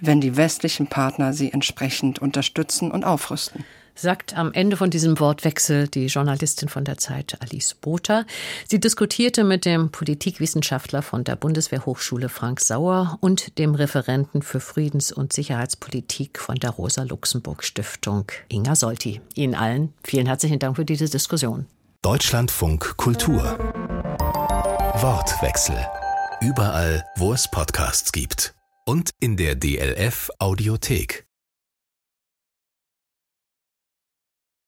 [0.00, 3.64] wenn die westlichen Partner sie entsprechend unterstützen und aufrüsten
[4.00, 8.24] sagt am Ende von diesem Wortwechsel die Journalistin von der Zeit Alice Botha.
[8.66, 15.12] Sie diskutierte mit dem Politikwissenschaftler von der Bundeswehrhochschule Frank Sauer und dem Referenten für Friedens-
[15.12, 19.20] und Sicherheitspolitik von der Rosa-Luxemburg-Stiftung Inga Solti.
[19.34, 21.66] Ihnen allen vielen herzlichen Dank für diese Diskussion.
[22.02, 23.42] Deutschlandfunk Kultur
[25.02, 25.76] Wortwechsel.
[26.40, 28.54] Überall, wo es Podcasts gibt.
[28.86, 31.29] Und in der DLF Audiothek.